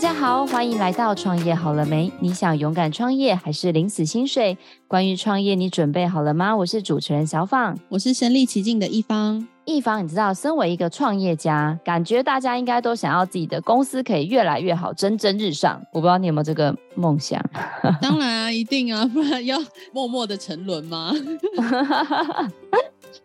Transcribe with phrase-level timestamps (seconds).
[0.00, 2.10] 大家好，欢迎来到创业好了没？
[2.20, 4.56] 你想勇敢创业还是领死薪水？
[4.88, 6.56] 关于创业，你准备好了吗？
[6.56, 9.46] 我是主持人小访，我是身历其境的一方。
[9.66, 15.78] 一方，你知道，身为一个创业家，感觉大家应该都想要自己的公司可以越来越好，蒸蒸日上。
[15.92, 17.38] 我不知道你有没有这个梦想？
[18.00, 19.58] 当然啊，一定啊，不然要
[19.92, 21.12] 默默的沉沦吗？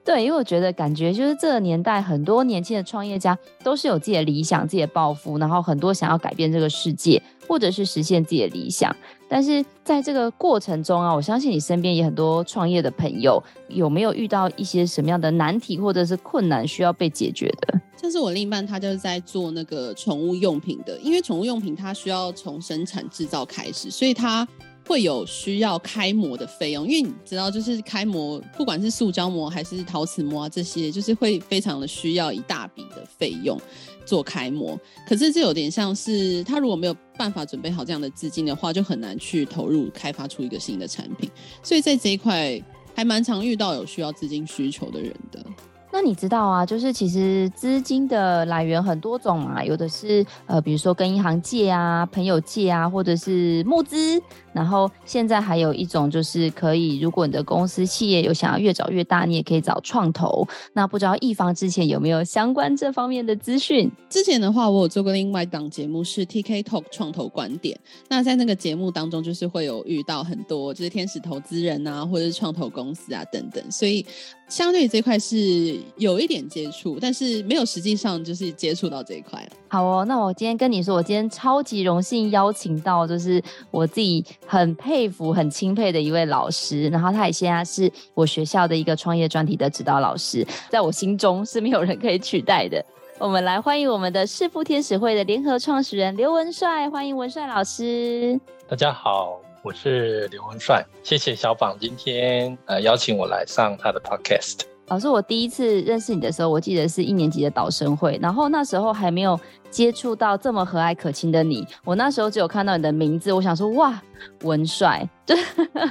[0.03, 8.95] 对，因为我觉得感觉就是这个年代很多年轻的创业家都是有自己的理想、自己的抱负，然后很多想要改变这个世界，或者是实现自己的理想。
[9.27, 17.81] 但是在这个过程中啊，我相信你身边也很多创业的朋友，有没有遇到一些什么样的难题或者是困难需要被解决的？
[17.99, 24.47] 像是我另一半，他就是在做那个宠物用品的，因为宠物用品它需要从生产制造开始，所以他。
[24.87, 33.59] 会有需要开模的费用，因为你知道，就是开模，不管是塑胶模还是陶瓷模啊，这些就是会非常的需要一大笔的费用
[34.05, 34.79] 做开模。
[35.07, 41.29] 可是这有点像是他如果没有办法准备好这样的资金的话，就很难去投入开发出一个新的产品。
[41.63, 42.61] 所以在这一块
[42.93, 45.43] 还蛮常遇到有需要资金需求的人的。
[45.91, 54.21] 那你知道啊，就是其实资金的来源很多种嘛，有的是呃，比如说跟银行借啊、朋友借啊，或者是募资。
[54.55, 60.47] 然后现在还有一种就是可以，如果你的公司企业有想要越找越大，你也可以找创投。
[60.71, 63.91] 那不知道一方之前有没有相关这方面的资讯？
[64.09, 67.77] 之前的话，我有做过另外一档节目是 TK Talk 创投观点。
[68.07, 74.05] 那在那个节目当中，就是会有遇到很多就是天使投资人啊，或者是创投公司啊等等，所以
[74.47, 79.45] 相对于这块是有一点接触，但是没有实际上就是接触到这一块。
[79.67, 84.23] 好哦，那我今天跟你说，我今天超级荣幸邀请到就是我自己。
[84.45, 92.83] 很佩服、很钦佩的一位老师，然后他也现在是我学校的一个创业专题的指导老师，在我心中是没有人可以取代的。
[93.17, 98.39] 我们来欢迎我们的识富天使会的联合创始人刘文帅，欢迎文帅老师。
[98.67, 104.74] 大家好，我是刘文帅，谢谢小访今天呃邀请我来上他的 podcast。
[104.87, 109.39] 老师，我第一次认识你的时候，我记得是一年级的导生会，然后那时候还没有。
[109.71, 114.01] 接触到这么和蔼可亲的你，我那时候只有看到你的名字，我想说哇，
[114.43, 115.35] 文帅，就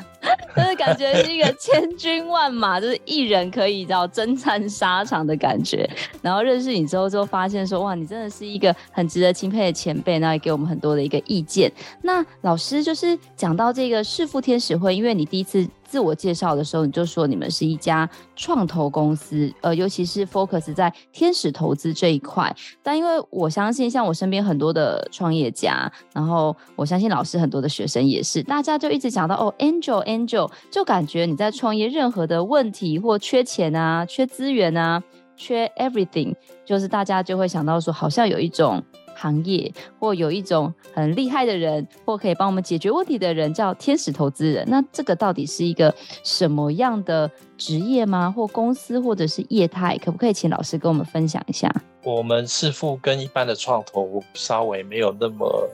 [0.57, 5.87] 就是感觉是一个千军万马，就是一人可以叫征战沙场的感觉。
[6.23, 11.71] 然后认识你之后，就发现说哇，你真的是一个很值得钦佩的前辈，然后也给我们很多的一个意见。
[12.01, 22.53] 那老师就是讲到这个弑父天使会，因为你第一次自我介绍的时候，你就说你们是一家创投公司，呃，尤其是 focus 在天使投资这一块。
[22.83, 23.85] 但因为我相信。
[23.95, 35.01] 像我身边很多的创业家，然后我相信老师很多的学生也是，大家就一直讲到哦，Angel Angel，就感觉你在创业任何的问题或缺钱啊、缺资源啊、
[35.37, 36.35] 缺 everything，
[36.65, 38.83] 就是大家就会想到说，好像有一种
[39.17, 44.65] 行业或有一种很厉害的人，或可以帮我们解决问题的人，叫天使投资人。
[44.69, 48.31] 那这个到底是一个什么样的职业吗？
[48.31, 49.97] 或公司，或者是业态？
[49.99, 51.73] 可不可以请老师跟我们分享一下？
[52.03, 55.71] 我们识富跟一般的创投稍微没有那么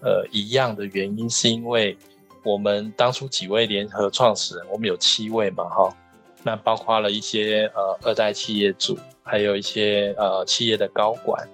[0.00, 1.96] 呃一样的原因，是因为
[2.42, 5.94] 我们当初几位联合创始人，我们有七位嘛，哈，
[6.42, 11.46] 那包括了一些呃二代企业主，还有一些呃企业的高管，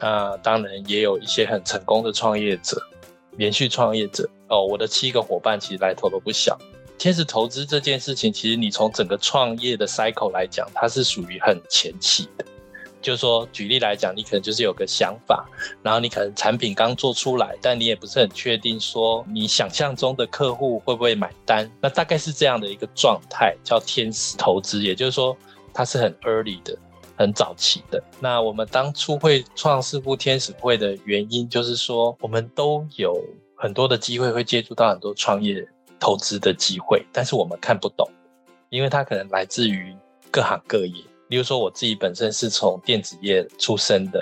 [0.00, 2.80] 那当然也有一些很成功的创业者，
[3.36, 4.64] 连续创业者哦。
[4.64, 6.58] 我的七个伙伴其实来头都不小。
[6.98, 12.44] 天使投资这件事情，其实你从整个创业的 cycle 来讲，它是属于很前期的。
[13.02, 15.48] 就是说，举例来讲，你可能就是有个想法，
[15.82, 21.70] 然后你可能产品刚做出来，但你也不是很确定说你想象中的客户会不会买单。
[21.80, 25.34] 那大概是这样的一个状态，叫天使投资，也就是说
[25.72, 26.76] 它是很 early 的、
[27.20, 28.02] 很早期的。
[28.18, 33.22] 那我们当初会创识富天使会的原因，就是说我们都有
[33.54, 35.62] 很多的机会会接触到很多创业
[35.98, 38.08] 投资的机会，但是我们看不懂，
[38.70, 39.94] 因为它可能来自于
[40.30, 40.94] 各行各业。
[41.28, 44.18] 例如说，我自己本身是从电子业出身的，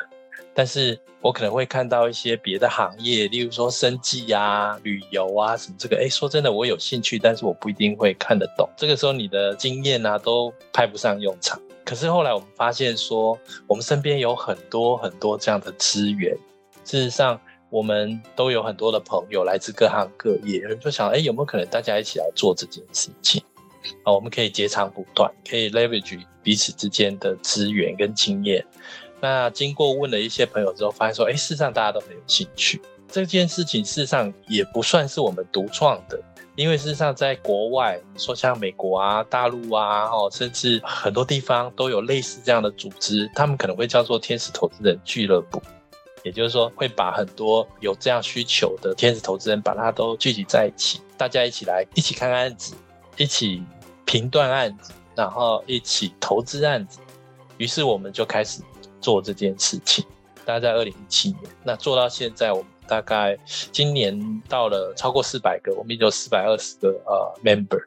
[0.53, 5.97] 但是我可能会看到一些别的行业，例如说生技啊、旅游啊什么这个。
[5.97, 8.69] 哎，说真的，我有兴趣，但是我不一定会看得懂。
[8.77, 11.61] 这个时候，你的经验啊都派不上用场。
[11.89, 16.37] 可是后来我们发现说，我们身边有很多很多这样的资源。
[16.85, 17.41] 事实上，
[17.71, 23.43] 我们都有很多的朋友来自各行各业，有人就想，哎，有没有可能大家一起来做这件事情？
[24.03, 28.63] 啊，我们可以截长补短，可以 leverage 彼此之间的资源跟经验。
[29.19, 32.83] 那经过问了一些朋友之后，发现说，哎，事实上大家都很有兴趣。
[33.11, 36.21] 这件事情事实上也不算是我们独创的，
[36.59, 45.63] 因为事实上在国外，说像美国啊、大陆啊，哦，甚至很多地方都有类似这样的组织，他们可能会叫做天使投资人俱乐部。
[46.25, 52.75] 也就是说会把很多有这样需求的天使投资人，把它都聚集在一起，大家一起来一起看案子，
[53.17, 53.63] 一起
[54.05, 56.99] 评断案子，然后一起投资案子。
[57.59, 58.61] 于是我们就开始
[59.01, 60.05] 做这件事情。
[60.45, 63.39] 大概在二零一七年，那做到现在，我们大概
[63.71, 67.85] 今年到了超过四百个，我们有四百二十个呃 member。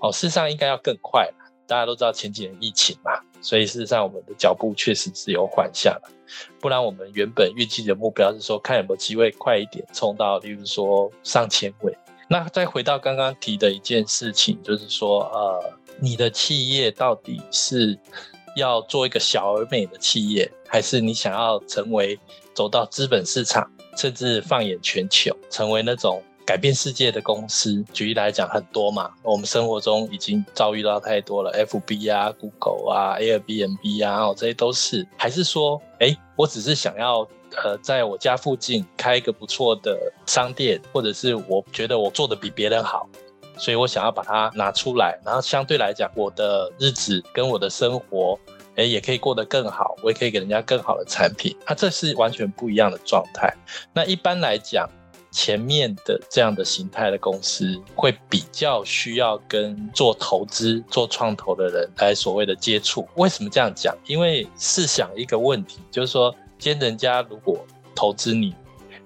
[0.00, 1.34] 哦，事实上应该要更快了。
[1.66, 6.10] 大家都知道前几年疫情嘛，所以事实上我们的脚步确实是有缓下来。
[6.60, 11.96] 不然我们原本预计的目标是说，看有没有机会快一点冲到，例如说上千位。
[12.28, 17.96] 那再回到刚刚提的一件事情，就是说，呃，你的企业到底是
[18.56, 22.18] 要做一个小而美的企业，还是你想要成为
[22.52, 23.70] 走到资本市场，
[24.00, 27.84] 甚至放眼全球，成为那种改变世界的公司？
[27.92, 35.06] 举例来讲，很多嘛，我们生活中已经遭遇到太多了，FB 啊、Google 啊、Airbnb 啊，这些都是。
[35.18, 37.28] 还是说，哎，我只是想要
[37.62, 43.06] 呃，在我家附近开一个不错的商店，或者是我觉得我做的比别人好。
[43.58, 48.38] 所以我想要把它拿出来，然后相对来讲，我的日子跟我的生活，
[48.80, 51.54] 诶，也可以过得更好，我也可以给人家更好的产品。
[51.66, 53.54] 那这是完全不一样的状态。
[53.92, 54.88] 那一般来讲，
[55.30, 63.06] 前面的这样的形态的公司，会比较需要跟做投资、做创投的人来所谓的接触。
[63.16, 63.96] 为什么这样讲？
[64.06, 68.54] 因为试想一个问题，就是说，今天人家如果投资你。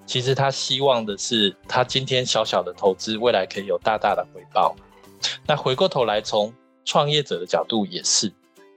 [0.07, 4.75] 其实他希望的是，他今天小小的投资，未来可以有大大的回报。
[5.47, 6.53] 那回过头来，从
[6.85, 8.31] 创业者的角度也是，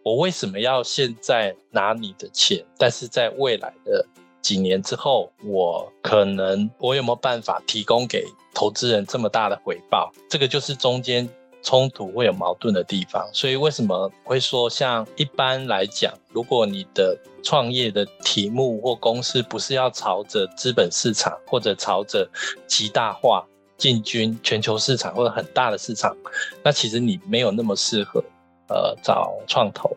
[0.08, 2.64] 我为什么要现在拿你的钱？
[2.78, 4.02] 但是在未来的
[4.40, 8.24] 几年之后，我可能我有没有办法提供给
[8.54, 10.10] 投资人这么大的回报？
[10.30, 11.28] 这个就是中间。
[11.60, 22.26] 冲突会有矛盾的地方，所以为什么会说，像一般来讲，如果你的创业的题目或公司不是要朝着资本市场或者朝着
[22.68, 23.44] 极大化
[23.76, 26.16] 进军全球市场或者很大的市场，
[26.62, 28.22] 那其实你没有那么适合
[28.68, 29.96] 呃找创投。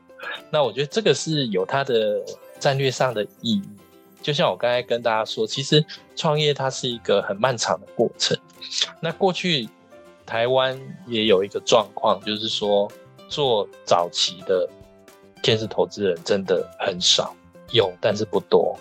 [0.49, 2.21] 那我觉得这个是有它的
[2.59, 3.63] 战略上的意义。
[4.21, 5.85] 就像我刚才跟大家说，其实
[6.15, 8.37] 创业它是一个很漫长的过程。
[8.99, 9.69] 那过去。
[10.23, 12.89] 台湾也有一个状况，就是说
[13.27, 14.69] 做早期的
[15.43, 17.35] 天使投资人真的很少，
[17.73, 18.79] 有但是不多。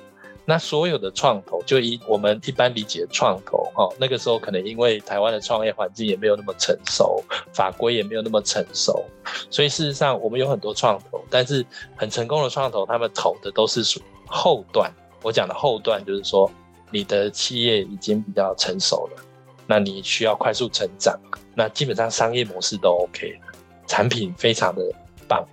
[0.50, 9.04] 那所有的创投，就以我们一般理解创投，哦，那个时候可能因为台湾的创业环境也没有那么成熟，法规也没有那么成熟，
[9.48, 11.64] 所以事实上我们有很多创投，但是
[11.94, 14.92] 很成功的创投，他们投的都是属后段。
[15.22, 16.50] 我讲的后段，就是说
[16.90, 19.22] 你的企业已经比较成熟了。
[19.68, 21.16] 那你需要快速成长，
[21.54, 23.38] 那基本上商业模式都 OK，
[23.86, 24.82] 产品非常的
[25.28, 25.46] 棒。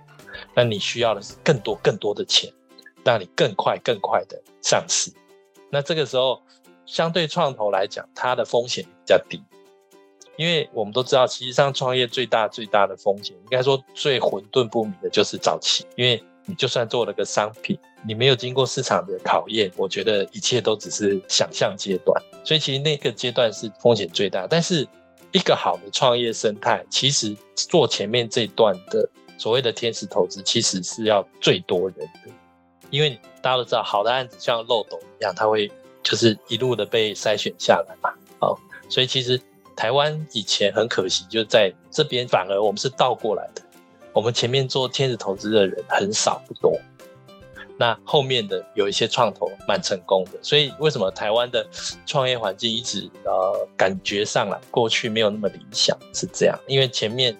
[0.56, 2.52] 那你需要的是更多更多的钱，
[3.08, 5.10] 让你更快更快的上市。
[5.70, 6.42] 那这个时候，
[6.84, 9.42] 相对创投来讲，它的风险比较低，
[10.36, 16.22] 因为我们都知道，其实上创业最大最大的风险，应该说最混沌不明的就是早期，因为。
[16.50, 22.22] 你就算做了个商品，你没有经过市场的考验，我觉得一切都只是想象阶段。
[22.42, 24.46] 所以其实那个阶段是风险最大。
[24.48, 24.88] 但是
[25.30, 29.06] 一个好的创业生态，其实做前面这段的
[29.36, 32.30] 所谓的天使投资，其实是要最多人的。
[32.90, 35.70] 因为大家都知道，好的案子像漏斗一样，它会
[36.02, 38.10] 就是一路的被筛选下来嘛。
[38.40, 38.56] 哦，
[38.88, 39.40] 所以其实
[39.76, 43.62] 台湾以前很可惜，就在这边反而我们是倒过来的。
[44.12, 46.76] 我们前面做天使投资的人很少不多，
[47.76, 51.64] 那后面的有一些创投蛮成功的，所以为什么台湾的
[52.04, 56.58] 创业环境一直呃感觉上来过去没有那么理想是这样？
[56.66, 57.36] 因为前面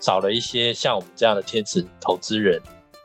[0.00, 2.60] 少了一些像我们这样的天使投资人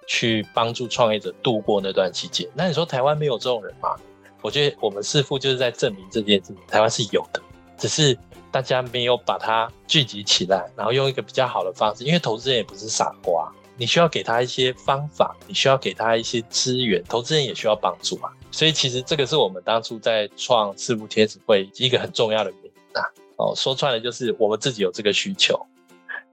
[0.07, 2.47] 去帮助创业者度过那段期间。
[2.53, 3.95] 那你说台湾没有这种人吗？
[4.41, 7.41] 我觉得我们似乎就是在证明这件事情，台湾是有的，
[7.77, 8.17] 只是。
[8.51, 18.29] 大家没有把它聚集起来，然后用一个比较好的方式，因为投资人也不是傻瓜，你需要给他一些方法，你需要给他一些资源，投资人也需要帮助嘛。
[18.51, 23.03] 所以其实这个是我们当初在创四富天使会一个很重要的原因啊。
[23.35, 25.59] 哦，说穿了就是我们自己有这个需求，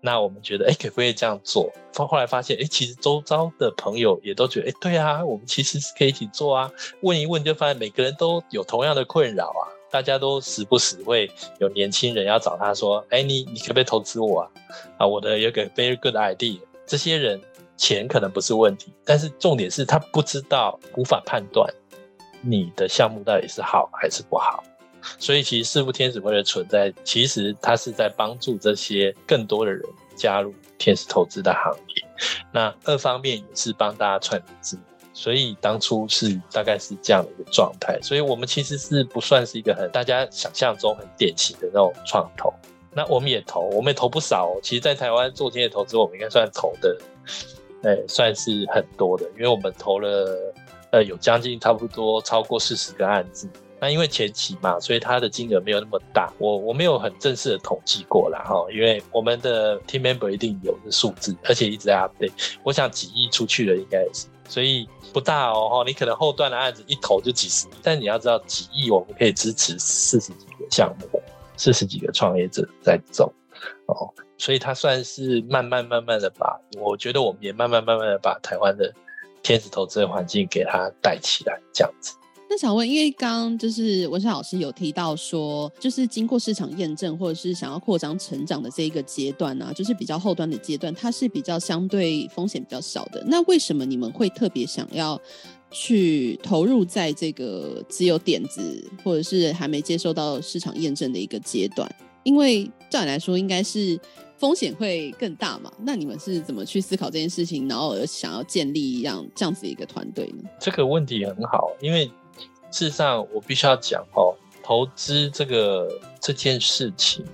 [0.04, 1.72] 那我们觉得哎，可不可以这样做？
[1.94, 6.70] 后来发现哎，其实周遭的朋友也都觉得哎，对啊，我们其实是可以一起做啊。
[7.02, 9.62] 问一问就发现每个人都有同样的困扰啊。
[9.92, 11.30] 大家都时不时会
[11.60, 14.50] 有年轻人要找他说：“哎，你你可不可以投资我啊？
[14.96, 17.40] 啊，我的有个 very good idea。”这些人
[17.76, 21.72] 钱可能不是问题，但是重点是他不知道，无法判断
[22.40, 24.64] 你的项目到底是好还是不好。
[25.18, 29.82] 所以，其实识富天使会的存在，其实它是在帮助这些更多的人
[30.14, 32.04] 加入天使投资的行业。
[32.52, 34.78] 那二方面也是帮大家串名字，
[35.12, 37.98] 所以当初是大概是这样的一个状态。
[38.00, 42.52] 所以我们其实是不算是一个很大家想象中很典型的那种创投。
[42.94, 44.60] 那我们也投，我们也投不少哦。
[44.62, 46.96] 其实，在台湾做天使投资，我们应该算投的，
[48.06, 50.54] 算是很多的，因为我们投了，
[50.90, 53.48] 呃，有将近差不多超过四十个案子。
[53.82, 56.32] 那因为前期嘛，所以它的金额没有那么大。
[56.38, 62.30] 我我没有很正式的统计过啦哈，因为我们的 team member 一定有的数字，而且一直在 update。
[62.62, 65.82] 我想几亿出去了，应该也是，所以不大哦。
[65.84, 71.20] 你可能后段的案子一投就几十亿，但你要知道，几亿我们可以支持四十几个项目，
[71.56, 73.32] 四十几个创业者在走
[73.86, 74.08] 哦，
[74.38, 78.94] 所以它算是慢慢慢慢的把，我觉得我们也慢慢慢慢的把台湾的
[79.42, 82.14] 天使投资的环境给它带起来，这样子。
[82.52, 93.24] 那想问，因为刚就是文山老师有提到说，就是经过市场验证或者是想要扩张成长的这一个阶段呢、啊，就是比较后端的阶段，它是比较相对风险比较小的。
[93.26, 95.18] 那为什么你们会特别想要
[95.70, 101.90] 去投入在这个只有点子或者是还没接受到市场验证的一个阶段？
[102.22, 103.98] 因为照理来说，应该是
[104.36, 105.72] 风险会更大嘛。
[105.80, 110.50] 那你们是怎么去思考这件事情，然后想要建立一样这样子一个团队呢？
[110.60, 112.10] 这个问题很好，因为。
[112.72, 115.88] 事实上，我必须要讲哦，投资这个
[116.18, 117.24] 这件事情，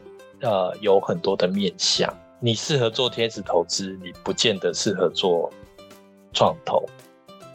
[0.41, 2.13] 呃，有很多的面向。
[2.41, 5.51] 你适合做天使投资，你不见得适合做
[6.33, 6.85] 创投。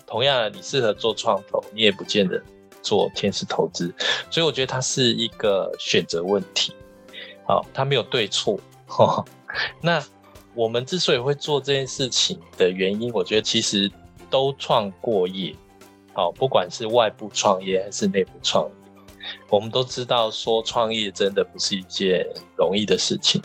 [0.08, 2.42] 同样，你适合做创投，你也不见得
[2.82, 3.94] 做天使投资。
[4.32, 6.74] 所以，我觉得它是一个选择问题。
[7.46, 8.58] 好，它没有对错。
[9.82, 10.02] 那
[10.54, 13.92] 我们之所以会做这件事情的原因，我觉得其实
[14.30, 15.54] 都创过业。
[16.14, 18.72] 好，不管是外部创业还是内部创业，
[19.50, 23.42] 我们都知道说创业真的不是一件容易的事情。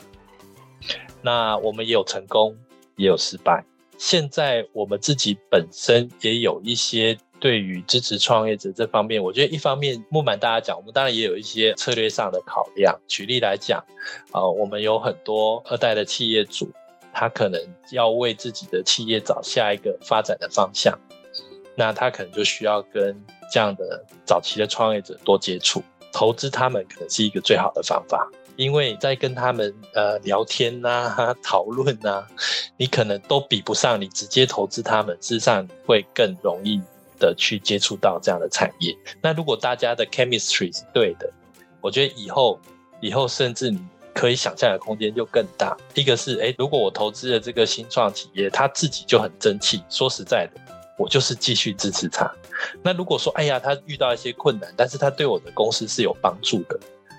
[1.23, 2.57] 那我们也有成功，
[2.97, 3.65] 也有失败。
[3.97, 12.97] 现在我们自己本身也有一些对于支持创业者这方面，我觉得一方面不瞒大家讲，我们当然也有一些策略上的考量。
[13.09, 13.85] 举例来讲，
[14.31, 16.71] 啊，我们有很多二代的企业主，
[17.13, 17.61] 他可能
[17.91, 20.97] 要为自己的企业找下一个发展的方向。
[21.79, 23.17] 那他可能就需要跟
[23.53, 25.81] 这样的早期的创业者多接触，
[26.13, 32.27] 投资他们可能是一个最好的方法，因为在跟他们呃聊天呐、讨论呐，
[32.77, 36.81] 你可能都比不上你直接投资他们，事实上会更容易
[37.21, 38.93] 的去接触到这样的产业。
[39.23, 41.33] 那如果大家的 chemistry 是对的，
[41.81, 42.59] 我觉得以后
[43.01, 43.79] 以后甚至你
[44.13, 45.77] 可以想象的空间就更大。
[45.95, 50.61] 一个是诶，如果我投资的这个新创企业，他自己就很争气，说实在的。
[50.99, 52.31] 我就是继续支持他。
[52.83, 56.79] 那如果说，哎呀，他遇到一些困难，但是他对我的公司是有帮助的，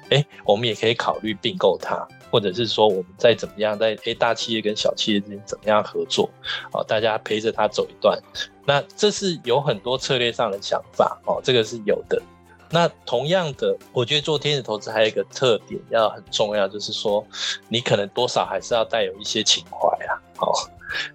[0.10, 6.30] 哎，我们也可以考虑并购他，或者是说，我们再怎么样，在哎大企业跟小企业之间怎么样合作，
[6.74, 8.20] 哦，大家陪着他走一段。
[8.66, 12.22] 那这是有很多策略上的想法，哦，这个是有的。
[12.70, 17.26] 那同样的，我觉得做天使投资还有一个特点要很重要，就是说，
[17.68, 20.54] 你可能多少还是要带有一些情怀啊，哦。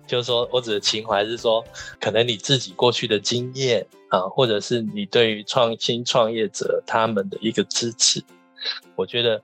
[0.07, 1.65] 就是说，我指的情怀是说，
[2.01, 8.23] 可能你自己过去的经验啊，或者是你对于创新创业者他们的一个支持，
[8.95, 9.43] 我觉得，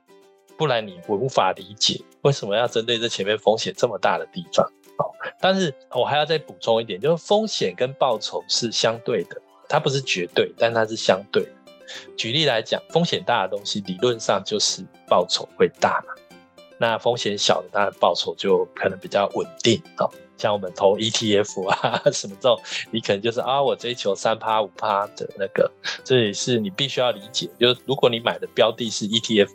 [0.57, 4.65] 不然你无法理解为什么要针对这前面风险这么大的地方。
[4.97, 11.49] 好，但是我还要再补充一点，就是风险跟报酬是相对的，它不是绝对，但它是相对的。
[12.15, 16.13] 举例来讲，风险大的东西理论上就是报酬会大嘛。
[16.81, 20.09] 那风险小的，当然报酬就可能比较稳定哦。
[20.35, 22.59] 像我们投 ETF 啊， 什么这种，
[22.89, 25.71] 你可能就是啊，我追求三趴五趴的那个，
[26.03, 27.47] 这也是你必须要理解。
[27.59, 29.49] 就是如果你买的标的是 ETF，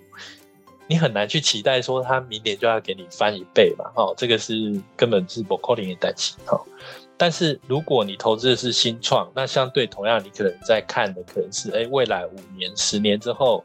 [0.87, 6.64] 你很难去期待说它明年就要给你翻一倍嘛，哦，这个是根本是不可能的事情哦。
[7.16, 13.64] 但是如果你投资的是新创，那相对同样，你可能在看的可能是，哎，未来五年、十年之后，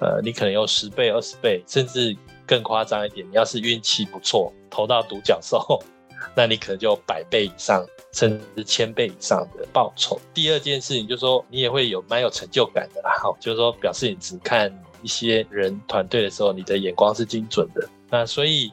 [0.00, 2.16] 呃，你可能有十倍、二十倍，甚至。
[2.46, 5.82] 更夸张一点，你要是运气不错，投到独角兽，
[6.34, 10.20] 那你可能就百倍以上，甚至千倍以上的报酬。
[10.32, 14.72] 第二件事情就是说，你也会有蛮有成就感的啦， 就是说表示你只看
[15.02, 17.86] 一些人团队的时候，你的眼光是精准的。
[18.08, 18.72] 那所以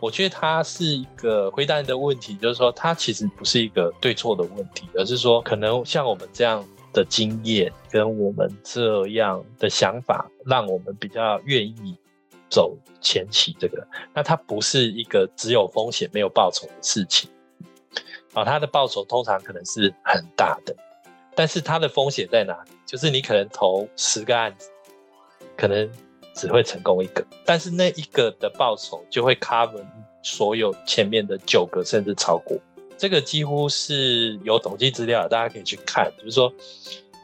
[0.00, 11.96] 我觉得它是一个回答你的问题，就是说它其实不是一个对错的问题，而是说可能像我们这样的经验跟我们这样的想法，让我们比较愿意。
[12.52, 13.82] 走前期这个，
[14.12, 17.30] 那它不是一个只有风险没有报酬的事情
[18.34, 20.76] 啊，它的报酬通常可能是很大的，
[21.34, 22.70] 但是它的风险在哪里？
[22.84, 24.68] 就是你可能投十个案子，
[25.56, 25.90] 可能
[26.34, 29.82] 只会成功一个，但是那一个的报酬就会 cover
[30.22, 32.58] 所有前面的九个甚至超过。
[32.98, 36.12] 这个几乎是有统计资料，大家可以去看。
[36.18, 36.52] 就是说，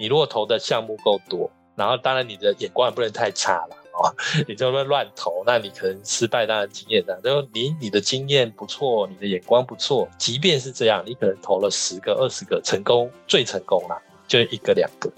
[0.01, 3.77] 你如果投的项目够多，然后当然你的眼光也不能太差了
[4.49, 7.21] 你就会乱投，那你可能失败当然经验的。
[7.23, 15.11] 就你你的经验不错，你的眼光不错，即便是这样，你可能投了十个、二十个成功，最成功了就一个两个。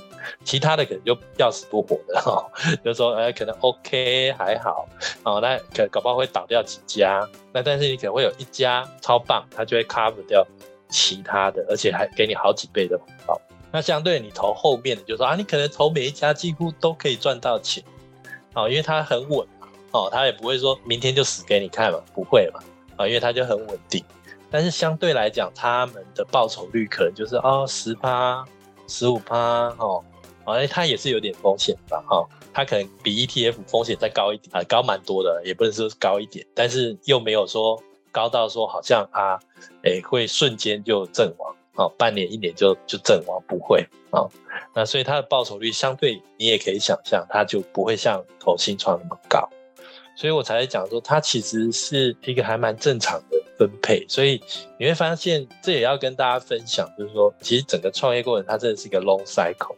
[0.44, 2.46] 其他的可能就要死不活的哈，
[2.84, 4.86] 就说，哎，可能 OK 还好，
[5.24, 10.46] 哦，那可搞不好会倒掉几家，那但是你可能会有一家超棒，它就会 cover 掉
[10.88, 13.40] 其他的，而且还给你好几倍的回报。
[13.72, 17.82] 那相对你投后面的，就说啊，你可能投每一家几乎都可以赚到钱，
[18.54, 22.60] 哦，因为它很稳嘛，哦，它也不会说明天就死给你看嘛，不会嘛，
[22.96, 24.04] 啊，因为它就很稳定。
[24.50, 28.44] 但是相对来讲，他们的报酬率可能就是哦十趴、
[28.88, 29.36] 十五趴，
[29.78, 30.02] 哦。
[30.46, 37.80] 哦，它也是有点风险吧，哈，它可能比 ETF 风险再高一点啊，高蛮多的，也不能说高一点，但是又没有说
[38.10, 39.38] 高到说好像啊，
[39.84, 44.26] 哎，会瞬间就阵亡，哦，半年一年就就阵亡，不会啊，
[44.74, 49.48] 那所以它的报酬率相对你也可以想象，它就不会像投新创那么高，
[50.16, 54.40] 所以我才会讲说它其实是一个还蛮正常的分配，所以
[54.78, 59.74] 你会发现这也要跟大家分享，就是说其实整个创业过程它真的是一个 long cycle。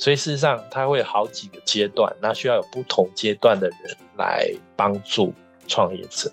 [0.00, 5.32] 所以事实上，它会有好几个阶段，那需要有不同阶段的人来帮助
[5.66, 6.30] 创业者。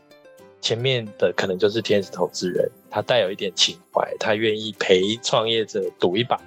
[0.61, 6.39] 前面的可能就是天使投资人，他带有一点情怀，他愿意陪创业者赌一把。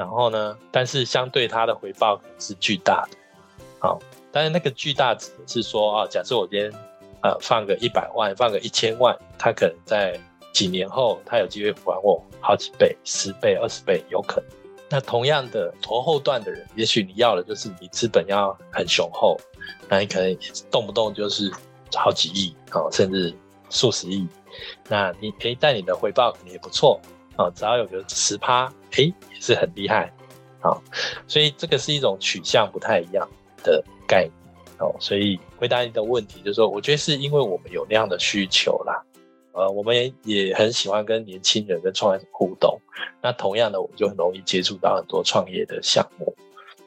[0.00, 3.18] 然后呢，但是相对他的回报是巨大的。
[3.78, 3.98] 好，
[4.32, 6.72] 但是那个巨大指的是说啊，假设我今天
[7.22, 10.18] 呃放个一百万，放个一千万，他可能在
[10.54, 14.50] 几年后，他有机会还我好几倍、十倍、二十倍，有可能。
[14.88, 19.38] 那同样的投后段的人，也许你要的就是你资本要很雄厚，
[19.86, 20.34] 那你可能
[20.70, 21.52] 动不动就是
[21.94, 23.34] 好几亿啊，甚至
[23.68, 24.26] 数十亿。
[24.88, 26.98] 那你可以，但你的回报肯定也不错
[27.40, 30.12] 啊，只要有个十趴，诶，也是很厉害
[30.60, 30.76] 啊。
[31.26, 33.26] 所以这个是一种取向不太一样
[33.62, 34.32] 的概念
[34.78, 34.94] 哦。
[35.00, 39.02] 所以回答你的问题，就是说，我觉得是因为我们有那样的需求啦。
[39.52, 42.78] 呃，我们也也很喜欢跟年轻人跟创业者互动。
[43.22, 46.32] 那同样的，我们就很容易接触到很多创业的项目，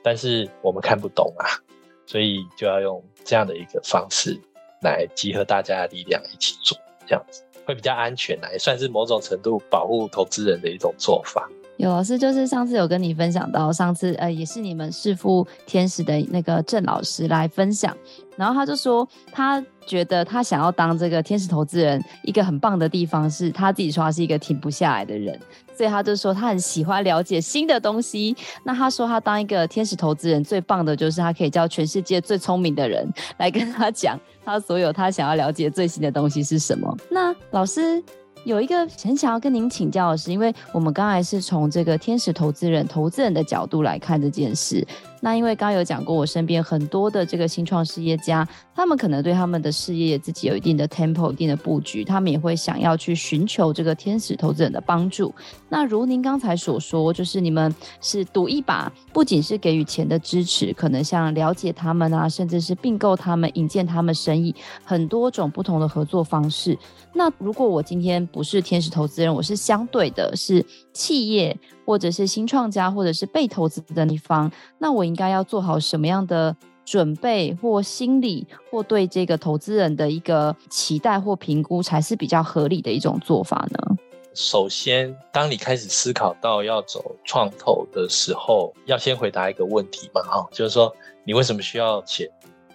[0.01, 1.59] 但是我们看不懂啊，
[2.05, 4.39] 所以就要用这样的一个方式
[4.81, 11.49] 来集合大家的力量一起做，这样子会比较安全啊，也算是某种程度保护投资人的一种做法。
[11.77, 17.95] 有老师就是上次有跟你分享到，上次呃也是你们识富天使的那个郑老师来分享，
[18.37, 25.37] 然后他就说他觉得他想要当这个天使投资人，一个很棒的地方是他自己说他是一个停不下来的人，
[25.75, 28.35] 所以他就说他很喜欢了解新的东西。
[28.63, 36.95] 那他说他当一个天使投资人最棒的就是他可以叫全世界最聪明的人来跟他讲他所有他想要了解最新的东西是什么。
[37.09, 38.01] 那老师。
[38.43, 44.85] 有一个很想要跟您请教的是，因为我们刚才是从这个天使投资人、投资人的角度来看这件事。
[45.23, 55.33] 那因为刚有讲过，我身边很多的这个新创事业家，他们可能对他们的事业自己有一定的 tempo、一定的布局，他们也会想要去寻求这个天使投资人的帮助。
[55.69, 66.77] 那如您刚才所说，就是你们是赌一把，不仅是给予钱的支持，可能像了解他们啊，甚至是并购他们、引荐他们生意，很多种不同的合作方式。
[67.13, 83.97] 那如果我今天不是天使投资人，我是相对的是企业，或者是新创家，或者是被投资的一方，那我应该要做好什么样的准备或心理，或对这个投资人的一个期待或评估，才是比较合理的一种做法呢？
[84.35, 90.91] 首先，当你开始思考到要走创投的时候，要先回答一个问题嘛，哈，就是说
[91.23, 92.27] 你为什么需要钱？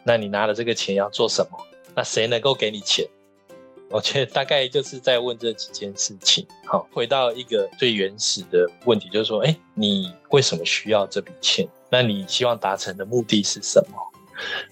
[0.04, 1.58] 那你拿了这个钱要做什么？
[1.96, 3.04] 那谁能够给你钱？
[3.90, 6.46] 我觉得大概就是在问这几件事情。
[6.66, 11.66] 好，回到一个最原始的问题，就是说，哎，你为什么需要这笔钱？
[11.90, 13.96] 那你希望达成的目的是什么？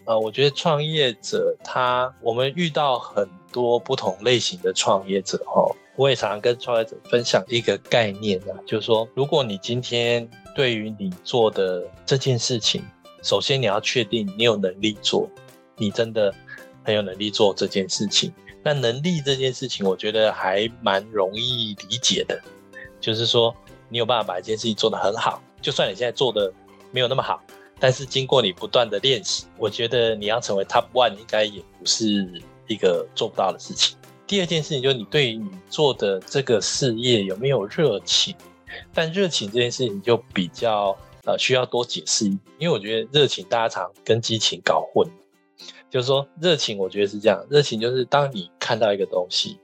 [0.04, 12.84] 呃，我觉得创业者他，我们遇到很多不同类型的创业者，哈，我也常常跟创业者分享一个概念啊，就是说，如果你今天对于你做的这件事情，
[13.22, 15.28] 首先你要确定你有能力做，
[15.76, 16.32] 你真的
[16.84, 18.30] 很有能力做这件事情。
[18.66, 22.36] 那能力这件事情，我觉得还蛮容易理解的，
[23.00, 23.54] 就是说
[23.88, 26.52] 你有办法把一件事情做得很好，就算你现在做的
[26.90, 27.40] 没有那么好，
[27.78, 33.96] 但是经过你不断的练习，我觉得你要成为 top one 应该也不是一个做不到的事情。
[34.26, 38.34] 第二件事情就是你对于你做的这个事业有没有热情，
[38.92, 45.08] 但热情这件事情就比较呃需要多解释一点，因为我觉得热情大家常跟激情搞混。
[45.90, 47.46] 就是说，热情，我觉得是这样。
[47.48, 49.58] 热情就是当你看到一个东西，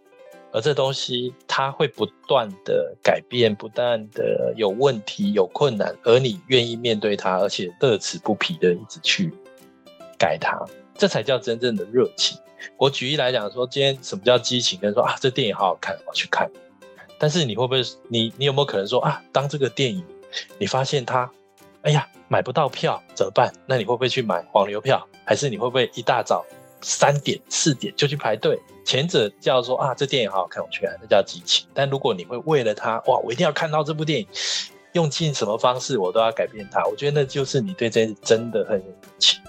[0.52, 9.32] 而这东西它会不断的改变，不断的有问题、有困难，而你愿意面对它，而且乐此不疲的一直去
[10.18, 10.58] 改它，
[10.94, 12.38] 这才叫真正的热情。
[12.76, 14.78] 我举例来讲说，今天什么叫激情？
[14.78, 16.48] 跟说啊，这电影好好看，我去看。
[17.18, 17.82] 但是你会不会？
[18.08, 20.04] 你你有没有可能说啊，当这个电影
[20.58, 21.30] 你发现它，
[21.82, 23.52] 哎呀，买不到票怎么办？
[23.66, 25.08] 那你会不会去买黄牛票？
[25.24, 26.44] 还是你会不会一大早
[26.80, 28.58] 三点四点就去排队？
[28.84, 31.66] 前者叫做啊，这电影好好看，我去看，那叫激情。
[31.72, 34.26] 但如果你会为了它，哇，我一定要看到这部电影，
[34.92, 36.84] 用尽什么方式我都要改变它。
[36.86, 39.40] 我觉得那就是你对这真的很有热情。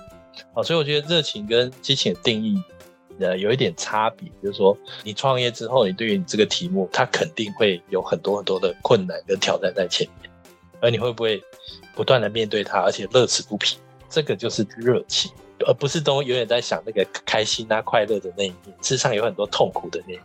[0.53, 2.61] 好，所以我觉得热情跟激情的定义。
[3.19, 10.31] 呃，有一点差别，就是说，你创业之后，你对于你这个题目，它肯定会有很多很多的困难跟挑战在前面，
[10.81, 11.39] 而你会不会
[11.95, 13.77] 不断的面对它，而且乐此不疲？
[14.13, 15.31] 这个就是热情，
[15.65, 18.77] 而不是都永远在想那个开心啊、快乐的那一面。
[18.79, 20.23] 事实上有很多痛苦的那一面，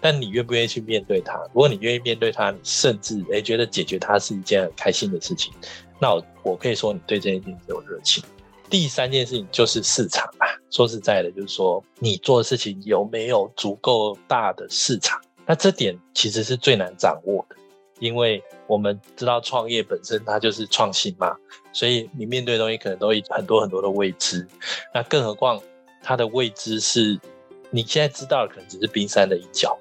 [0.00, 1.38] 但你愿不愿意去面对它？
[1.52, 5.52] 如果你愿意面对它，你甚至诶觉得解决它是一件很开心的事情，
[6.00, 8.24] 那我我可以说你对这件事情有热情。
[8.68, 15.20] 第三件事情就是市场啊，说实在的，就是说你做的事情有没有足够大的市场？
[15.46, 17.56] 那这点其实是最难掌握的，
[17.98, 21.36] 因为我们知道创业本身它就是创新嘛，
[21.72, 24.46] 所以你面对的东西可能都很多很多的未知。
[24.94, 25.60] 那更何况
[26.02, 27.18] 它的未知是
[27.70, 29.78] 你现在知道的，可能只是冰山的一角。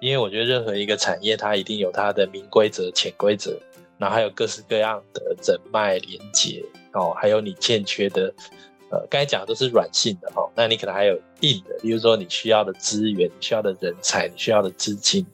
[0.00, 3.60] 因为我觉得任何一个产业，它一定有它的明规则、潜规则，
[3.98, 6.64] 然后还有各式各样的人脉连接。
[6.92, 8.32] 哦，还有你欠缺的，
[8.90, 15.24] 呃，刚才讲的都是软性的、哦，那你可能还有硬的，比如说你需要的资源、你需要的人才、你需要的资金，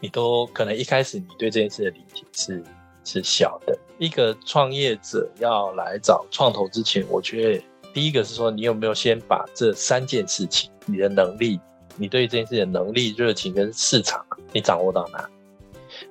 [0.00, 2.64] 你都可能一开始你对这件事的理解是
[3.04, 3.78] 是小的。
[3.98, 11.58] 一个创业者要来找创投之前，我觉得第一个是说，你有没有先把这三件事情，你的能力、
[11.96, 15.28] 你对这件事的能力、热情跟市场，你掌握到哪？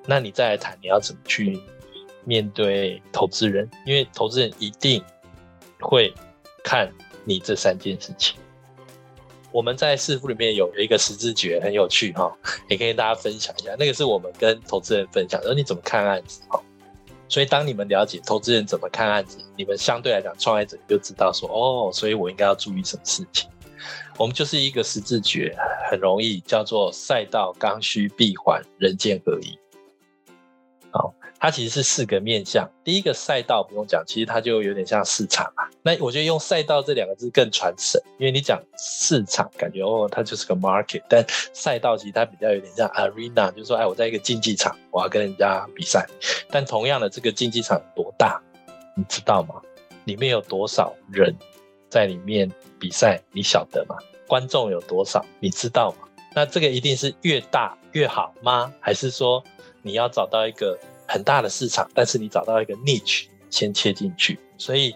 [0.05, 1.59] 那你再来谈你要怎么去。
[2.25, 5.01] 面对投资人，因为投资人一定
[5.79, 6.13] 会
[6.61, 6.91] 看
[7.23, 8.37] 你这三件事情。
[9.57, 12.31] 我们在识富里面有有一个十字诀，很有趣哈，
[12.69, 13.75] 也可以跟大家分享一下。
[13.79, 16.61] 那个是我们跟投资人分享，说你怎么看案子哈。
[17.27, 23.49] 所以当你们了解投资人怎么看案子，你们相对来讲创业者就知道说哦，所以我应该要注意什么事情。
[24.19, 25.57] 我们就是一个十字诀，
[25.89, 29.57] 很容易叫做赛道、刚需、闭环、人剑合一。
[31.39, 32.67] 它其实是四个面向。
[32.83, 35.69] 第一个赛道不用讲，其实它就有点像市场啊。
[35.83, 41.03] 那我觉得用赛道这两个字更传神，因为你讲市场，感觉哦，它就是个 market。
[41.07, 41.23] 但
[41.53, 46.07] 赛道其实它比较有点像 arena，就是说，哎，我在一个竞技场，我要跟人家比赛。
[46.49, 48.41] 但同样的，这个竞技场多大，
[48.95, 49.61] 你知道吗？
[50.05, 51.35] 里面有多少人
[51.89, 53.95] 在里面比赛，你晓得吗？
[54.27, 56.07] 观众有多少，你知道吗？
[56.33, 58.73] 那这个一定是越大越好吗？
[58.79, 59.43] 还是说
[59.83, 60.75] 你要找到一个？
[61.07, 64.93] 很大的市场，但是你找到一个 niche 先切进去，所以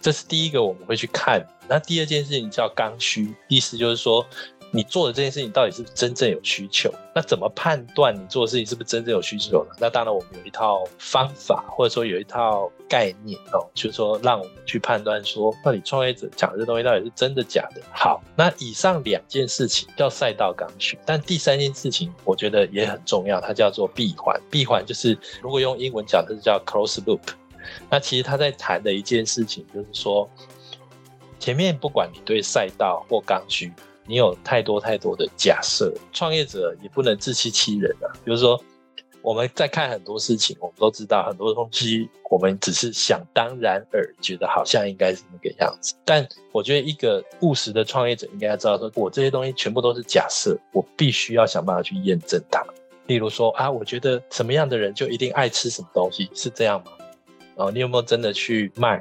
[0.00, 1.46] 这是第一个我们会去看。
[1.68, 4.26] 那第二件事情叫刚需，意思就是说
[4.74, 6.90] 你做的这件事情到底是不是真正有需求？
[7.14, 9.76] 那怎么判断你做的事情是不是真正有需求呢？
[9.78, 17.82] 那当然我们有一套方法，或者说有一套概念哦，就是说让我们去判断说，到底创业者讲的这东西到底是真的假的。
[17.92, 24.40] 好，那以上两件事情叫赛道刚需，但第三件事情我觉得也很重要，它叫做闭环。
[24.50, 27.20] 闭环就是如果用英文讲，它是叫 close loop。
[27.90, 30.28] 那其实他在谈的一件事情就是说，
[31.38, 33.70] 前面不管你对赛道或刚需，
[34.06, 38.10] 你有太多太多的假设，创业者也不能自欺欺人啊。
[38.24, 38.60] 比如说，
[39.22, 45.94] 我们在看很多事情，我们都知道很多东西，我们只是想当然而，觉得好像应该是那个样子。
[46.04, 52.64] 但我觉得一个务实的创业者应该要知道，说我这些东西全部都是假设，我必须要想办法去验证它。
[53.06, 56.90] 例如说啊，我觉得什么样的人就一定爱吃什么东西，是这样吗？
[57.54, 59.00] 哦，你有没有真的去卖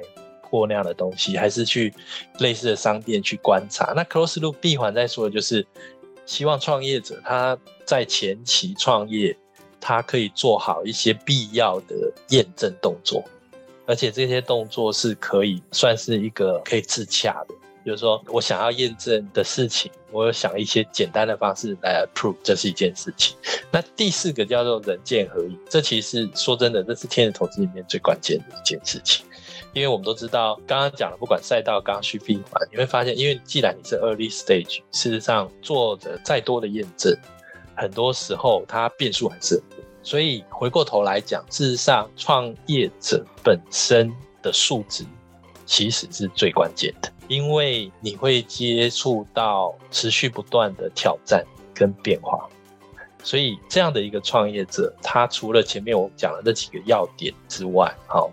[0.52, 1.94] 过那样的东西，还是去
[2.40, 3.94] 类似的商店去观察？
[3.96, 5.66] 那 close loop 闭环在说的就是，
[6.26, 9.36] 希望创业者他在前期创业，
[9.80, 13.24] 他可以做好一些必要的验证动作，
[13.86, 17.56] 而且这些动作是可以算是一个可以自洽的。
[17.84, 23.36] 比如说，我想要验证的事情，我有想一些简单的方式来 approve，这是一件事情。
[23.72, 29.26] 那第四个叫做人剑合一，这其实说真的，这是天使投资里面最关键的一件事情。
[29.74, 37.16] 因为我们都知道，刚刚讲了，不管赛道、刚需、闭环，你会发现，因为既然你是 early stage，事实上做的再多的验证，
[37.76, 39.86] 很多时候它变数还是很多。
[40.04, 45.06] 所以回过头来讲，事实上创业者本身的素质
[45.66, 47.12] 其实是最关键的。
[47.28, 52.50] 因为你会接触到持续不断的挑战跟变化，
[53.24, 58.32] 所以这样的一个创业者，他除了前面我讲的那几个要点之外，好，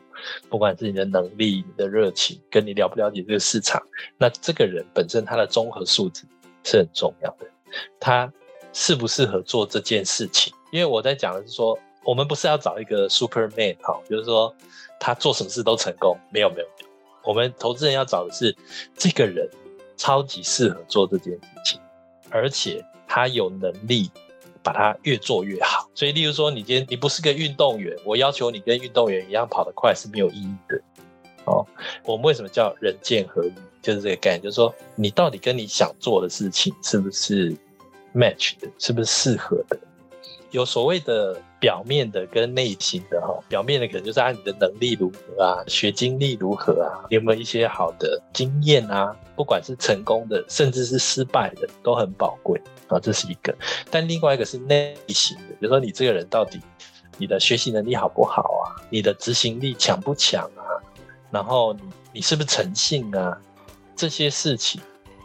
[0.48, 3.83] 不管是你的能力、你的热情，跟你了不了解这个市场，
[4.16, 6.24] 那这个人本身他的综合素质
[6.64, 7.46] 是很重要的。
[8.01, 8.33] 他
[8.72, 10.53] 适不适合做这件事情？
[10.72, 14.55] 因为我在讲的是说，我们不是要找一个 Superman，好，就是说
[14.98, 16.88] 他做什么事都成功，没有没有没有。
[17.24, 18.57] 我们投资人要找的是
[18.96, 19.46] 这个人
[19.98, 21.81] 超级适合做这件事情，
[22.31, 24.11] 而且他有能力。
[24.62, 30.80] 把它越做越好，所以例如说，你今天你不是个运动员，我要求你跟运动员一样跑得快是没有意义的。
[31.44, 31.66] 哦，
[32.04, 33.52] 我们为什么叫人剑合一？
[33.80, 37.56] 就是这个概念，就是说你到底跟你想做的事情是不是
[38.14, 39.78] match 的，是不是适合的？
[40.50, 49.16] 有所谓的表面的跟内心的哈，表面的可能就是按你的能力如何啊，学经历如何啊，有没有一些好的经验啊？
[49.38, 53.55] 不管是成功的，甚至是失败的，都很宝贵啊，这是一个。
[53.88, 56.61] 但另外一个是内心的，比如说你这个人到底
[57.18, 58.83] 你的学习能力好不好啊？
[58.90, 60.66] 你的执行力强不强啊？
[61.31, 61.83] 然后你
[62.14, 63.40] 你是不是诚信啊？
[63.94, 64.81] 这些事情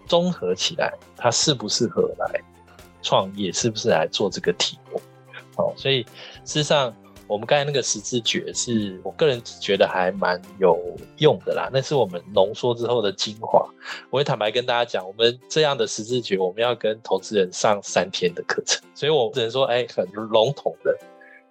[0.06, 2.40] 综合起来，他适不适合来
[3.02, 3.52] 创业？
[3.52, 5.02] 是不是来做这个题目？
[5.56, 6.04] 哦，所以
[6.46, 6.94] 事实上，
[7.28, 10.80] 我们刚才那个十字诀是我个人觉得还蛮有
[11.18, 11.70] 用的啦。
[11.72, 13.68] 那是我们浓缩之后的精华。
[14.10, 18.82] 我会坦白跟大家讲，我们这样的十字诀，我们要跟投资人上三天的课程。
[18.94, 20.98] 所以我只能说，哎，很笼统的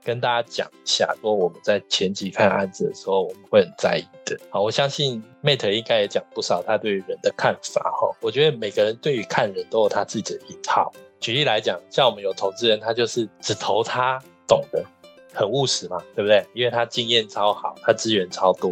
[0.05, 4.39] 跟大家讲一下，说我们在前期看案子的时候，我们会很在意的。
[4.51, 7.81] 好，我相信 Mate 应该也讲不少他对于人的看法。
[7.83, 10.93] 哈，我觉得每个人对于看人都有他自己的一套。
[11.19, 14.85] 举例来讲，像我们有投资人，他就是只投他懂的，
[15.33, 16.47] 很务实嘛，对不对？
[16.55, 18.71] 因为他经验超好，他资源超多，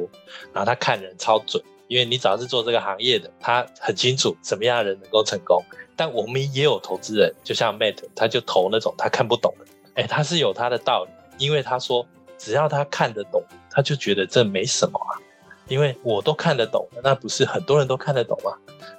[0.52, 1.62] 然后他看人超准。
[1.88, 5.60] 因为你只要是做这个行业的，他很清楚什么样的人能够成功。
[5.96, 9.66] 但我们也有投资人，就像 Matt，他就投那种他看不懂的。
[9.94, 12.06] 哎，他是有他的道理，因为他说
[12.38, 15.18] 只要他看得懂，他就觉得这没什么啊。
[15.66, 18.52] 因为我都看得懂，那不是很多人都看得懂吗？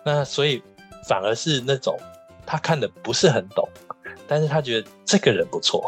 [0.04, 0.62] 那所以
[1.08, 1.98] 反而是那种。
[2.44, 3.66] 他看的不是很懂，
[4.28, 5.86] 但是他觉得这个人不错，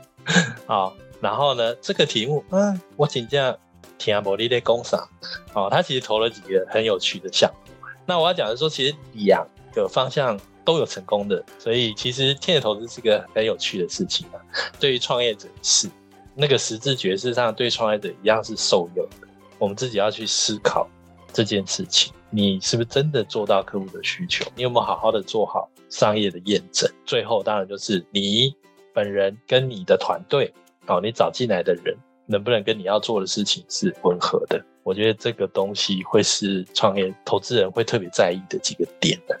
[0.66, 0.94] 好，
[1.24, 3.58] 然后呢，这个题目，啊，我请教
[3.96, 5.08] 田亚伯利的工厂，
[5.54, 7.72] 哦，他其实投了几个很有趣的项目。
[8.04, 9.42] 那我要讲的是说，其实两
[9.74, 14.36] 个方向都有成功的，所以其实天使投资是个很有趣的事情啊。
[14.78, 15.88] 对于创业者是
[16.34, 19.26] 那个十字诀，事上对创业者一样是受用的。
[19.58, 20.86] 我们自己要去思考
[21.32, 24.44] 这件事情，你是不是真的做到客户的需求？
[24.54, 25.70] 你有没有好好的做好？
[25.88, 28.54] 商业的验证，最后当然就是你
[28.92, 30.52] 本人跟你的团队，
[30.86, 34.64] 哦，你找进来的人能不能跟你要做的事情是吻合的？
[34.82, 39.38] 我觉得这个东西会是创业投资人会特别在意的几个点的。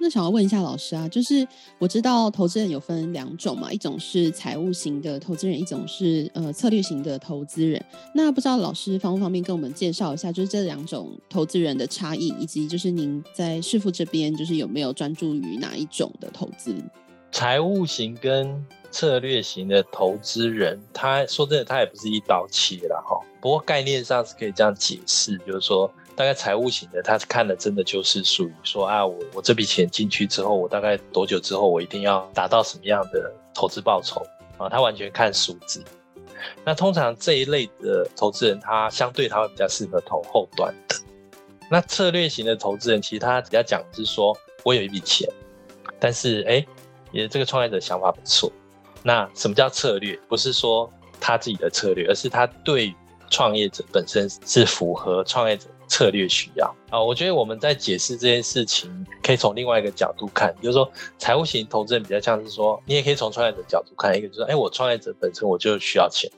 [0.00, 1.44] 那想要问一下老师啊，就是
[1.80, 7.84] 我知道投资人有分两种嘛，一种是财务型的投资人，一种是呃策略型的投资人。
[8.14, 16.76] 那不知道老师方不方便跟我们介绍一下，就是这两种投资人的差异，以及就是您在市富这边就是有没有专注于哪一种的投资？
[17.32, 23.20] 财务型跟策略型的投资人，他说真的，他也不是一刀切了哈。
[23.40, 25.90] 不过概念上是可以这样解释，就是说。
[26.18, 34.68] 大概财务型的，他看的真的就是属于说啊，我我这笔钱进去之后，我大概多久之后，我一定要达到什么样的投资报酬啊？
[34.68, 35.80] 他完全看数字。
[36.64, 40.96] 那通常这一类的投资人，他相对他会比较适合投后端的。
[41.70, 45.30] 那策略型的投资人，其实他比较讲的是说，我有一笔钱，
[46.00, 46.66] 但是哎，
[47.12, 48.50] 也这个创业者想法不错。
[49.02, 50.18] 那什么叫策略？
[50.28, 52.94] 不是说他自己的策略，而是他对
[53.30, 58.90] 创业者本身是符合创业者策略需要啊，我觉得我们在解释这件事情，
[59.22, 66.30] 可以从另外一个角度看，就是说财务型投资人比较像是说，你也可以从创业者角度看，一个就是说，哎，我创业者本身我就需要钱，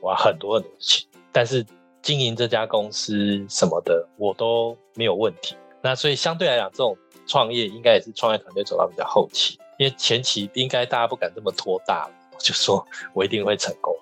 [0.00, 1.64] 我要很多很多钱，但是
[2.02, 5.56] 经营这家公司什么的我都没有问题。
[5.82, 13.94] 那所以相对来讲，这种创业应该也是创业团队走到比较后期，因为前期应该大家不敢这么拖大了，就说我一定会成功。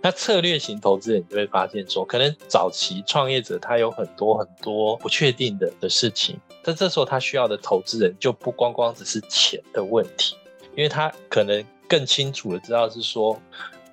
[0.00, 10.36] 那策略型投资人，你就会发现说，可能早期创业者他有很多很多不确定的的事情，但这时候他需要的投资人就不光光只是钱的问题，
[10.76, 13.36] 因为他可能更清楚的知道是说，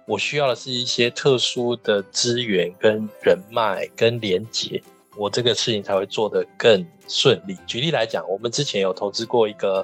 [0.05, 4.79] 我需要的是一些特殊的资源跟人脉跟连结，
[5.17, 7.57] 我这个事情才会做得更顺利。
[7.65, 9.83] 举例来讲，我们之前有投资过一个，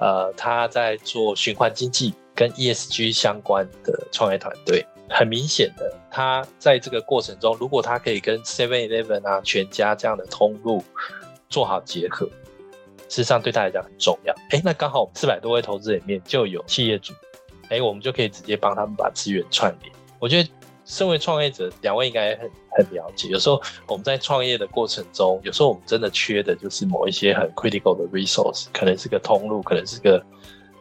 [0.00, 4.84] 呃，他在做循环经济跟 ESG 相关的创业团队。
[5.12, 10.84] 很明显的，他在这个过程中，如果他可以跟 Seven Eleven 啊、全家这样的通路
[11.48, 12.26] 做好结合，
[13.08, 14.32] 事实上对他来讲很重要。
[14.50, 17.12] 哎，那刚好四百多位投资人里面就有企业主，
[17.70, 19.92] 哎，我们就可以直接帮他们把资源串联。
[20.20, 20.48] 我觉得，
[20.90, 23.28] 身为创业者，两位应该很很了解。
[23.28, 30.20] 有时候我们在创业的过程中，有时候我们真的缺的就是某一些很 critical 的 resource，可能是个通路，可能是个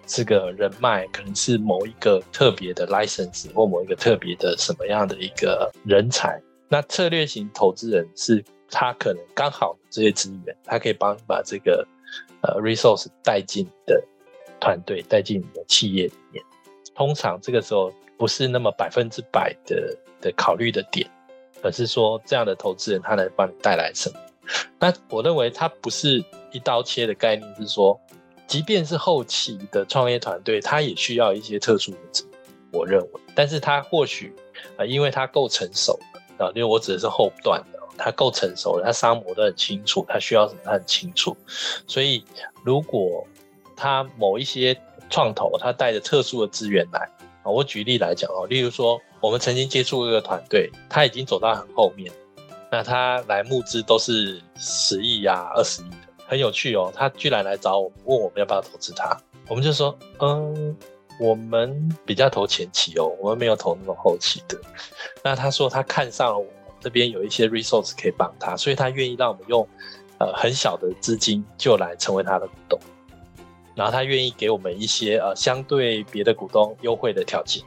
[0.08, 6.42] 是个人脉，可能是某一个特别的 license 或某一个特别的什么样的一个人才。
[6.68, 11.88] 那策略型投资人是他可能刚好这些资源，他可以帮你把这个
[12.42, 14.04] 呃 resource 带进的
[14.60, 16.44] 团队，带进你的企业里面。
[16.96, 21.10] 通常这个时候不是那么百分之百的的考虑的点，
[21.64, 24.20] 而是说这样的投资人他能帮你带来什么？
[24.78, 27.98] 那我认为他不是一刀切的概念，是说，
[28.46, 32.28] 即便是后期的创业团队，他也需要一些特殊的资，
[32.74, 34.36] 我认为，但是他或许
[34.76, 35.98] 啊，因为他够成熟
[36.38, 41.38] 了啊，因为我指的是后段的，他够成熟了，他商模都很清楚，他需要什么他很清楚，
[41.88, 42.26] 所以
[42.66, 43.26] 如果
[43.78, 44.76] 他某一些
[45.10, 47.08] 创投他带着特殊的资源来
[47.44, 52.12] 啊，我举例来讲哦，例如说我们曾经接触一个团队，他已经走到很后面，
[52.72, 55.98] 那他来募资都是十亿呀、二十亿的，
[56.28, 56.92] 很有趣哦。
[56.96, 60.76] 他居然来找我们，问我们要不要投资他，我们就说，嗯，
[61.20, 64.60] 我们比较投前期哦，我们没有投那么后期的。
[65.24, 66.48] 那他说他看上了我
[66.80, 69.68] 这边有一些 resource 可以帮他，所以他愿意让我们用
[70.20, 72.80] 呃很小的资金就来成为他的股东。
[73.76, 77.64] 然后他愿意给我们一些呃相对别的股东优惠的条件，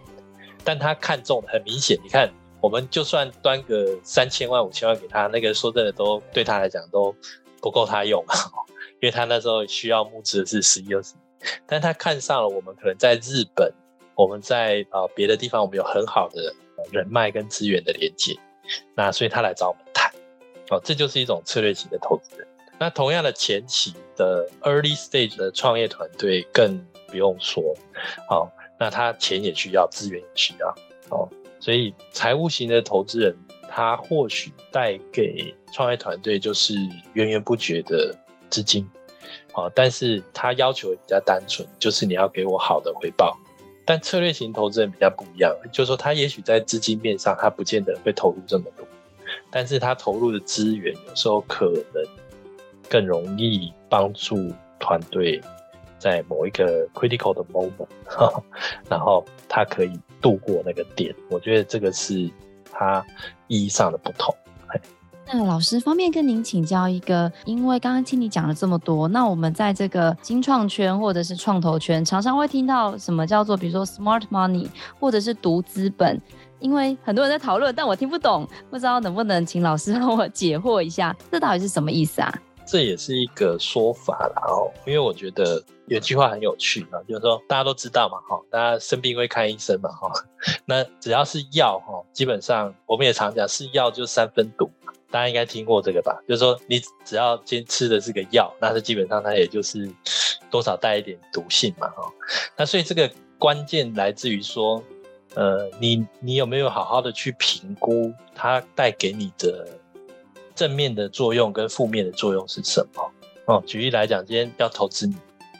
[0.64, 7.14] 但他看中很明显，你看我们就算端个三千万五千万给他，那个说真的都对他来讲都
[7.60, 8.24] 不够他用，
[9.00, 11.14] 因为他那时候需要募资的是十一二十，
[11.66, 13.72] 但他看上了我们可能在日本，
[14.14, 16.54] 我们在呃别的地方我们有很好的
[16.90, 18.38] 人脉跟资源的连接，
[18.94, 20.12] 那所以他来找我们谈，
[20.70, 22.46] 哦，这就是一种策略型的投资人。
[22.82, 27.62] 那同样的前期的 early stage 的创业团队更不用说，
[28.28, 30.74] 好，那他钱也需要，资源也需要，
[31.08, 31.28] 哦，
[31.60, 33.36] 所以财务型的投资人，
[33.68, 36.74] 他或许带给创业团队就是
[37.12, 38.12] 源源不绝的
[38.50, 38.84] 资金，
[39.54, 43.38] 哦，但是他要求比较单纯，就是你要给我好的回报。
[43.86, 48.84] 但策略型投资人比较不一样，就是说他也许在资金面上他不见得会投入这么多，
[49.52, 52.04] 但是他投入的资源有时候可能。
[52.92, 55.40] 更容易帮助团队
[55.98, 57.86] 在某一个 critical 的 moment，
[58.86, 61.14] 然后他可以度过那个点。
[61.30, 62.30] 我觉得这个是
[62.70, 63.02] 他
[63.46, 64.34] 意义上的不同。
[65.24, 74.68] 那老师方便跟您请教一个，因为刚刚听你讲了这么多，那我们在这个新创圈或者是创投圈，常常会听到什么叫做，比如说 smart money，
[75.00, 76.20] 或者是独资本，
[76.58, 82.34] 因为很多人在讨论，但我听不懂，不知道能不能请老师 让我解惑一下，这到底是什么意思啊？
[82.64, 90.10] 这也是一个说法啦哦，因为我觉得有句话很有趣啊，就是说大家都知道嘛哈，大家生病会看医生嘛哈，
[90.64, 94.70] 那只要是药哈，基本上我们也常讲是药就三分毒，
[95.10, 96.18] 大家应该听过这个吧？
[96.26, 99.90] 就是说你只要今天吃的是个药，那是基本上它也就是
[100.50, 102.10] 多少带一点毒性嘛哈，
[102.56, 104.82] 那所以这个关键来自于说，
[105.34, 109.68] 呃，你你有没有好好的去评估它带给你的。
[110.54, 113.10] 正面的作用跟负面的作用是什么？
[113.46, 115.16] 哦，举例来讲，今天要投资你，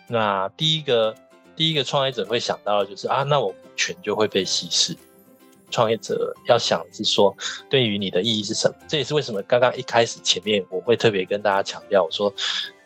[0.09, 1.15] 那第一个
[1.57, 4.97] 第一个创业者会想到的就是啊，那我股权就会被稀释。
[5.71, 7.35] 创业者要想的是说，
[7.71, 8.77] 对于你的意义是什么？
[8.87, 12.33] 这也是为什么刚刚一开始前面我会特别跟大家强调，我说。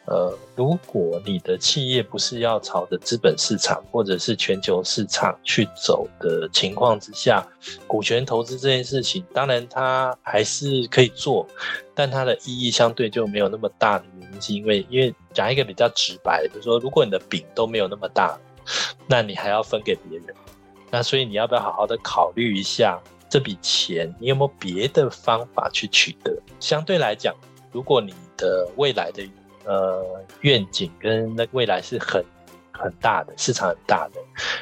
[0.06, 7.44] 呃，如果你的企业不是要朝着资本市场或者是全球市场去走的情况之下，
[7.88, 11.44] 股权投资这件事情，当然它还是可以做，
[11.92, 18.38] 但它的意义相对就没有那么大的原因，是因为因为讲一个比较直白的，就是说，如果你的饼都没有那么大，
[19.08, 20.34] 那你还要分给别人，
[20.88, 26.32] 那所以你要不要好好的考虑一下这笔钱，你有没有别的方法去取得？
[26.60, 27.34] 相对来讲，
[27.72, 29.28] 如果你的未来的
[29.66, 32.24] 呃，愿景跟那未来是很
[32.72, 34.20] 很大的市场，很大的。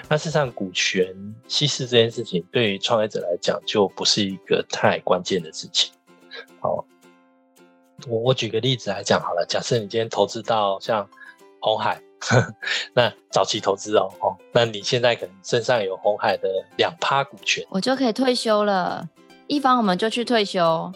[0.08, 1.14] 那事实上，股权
[1.46, 5.92] 稀释这件事情，对于创业者来讲，就不是一个太关键的事情。
[6.60, 6.84] 好，
[8.08, 9.44] 我我举个例子来讲好了。
[9.46, 11.08] 假设你今天投资到像
[11.60, 12.00] 红海，
[12.94, 16.48] 那早期投资哦，哦，那你现在可能身上有红海的
[16.78, 19.06] 两趴股权，我就可以退休了。
[19.46, 20.90] 一方我们就去退休。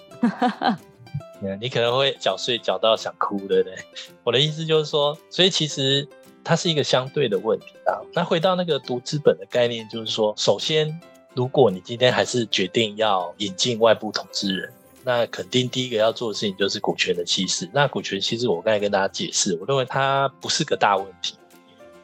[1.60, 3.76] 你可能会缴税缴到想哭，对不对？
[4.24, 6.06] 我的意思就是说，所以其实
[6.42, 8.00] 它是一个相对的问题啊。
[8.12, 11.00] 那回到那个独资本的概念，就是说，首先，
[11.34, 14.72] 如果你今天还是决定要引进外部投资人，
[15.04, 17.68] 那肯定第一个要做的事情就是股权的稀释。
[17.72, 21.34] 那股权稀释，我刚才跟大家解释，我认为它不是个大问题，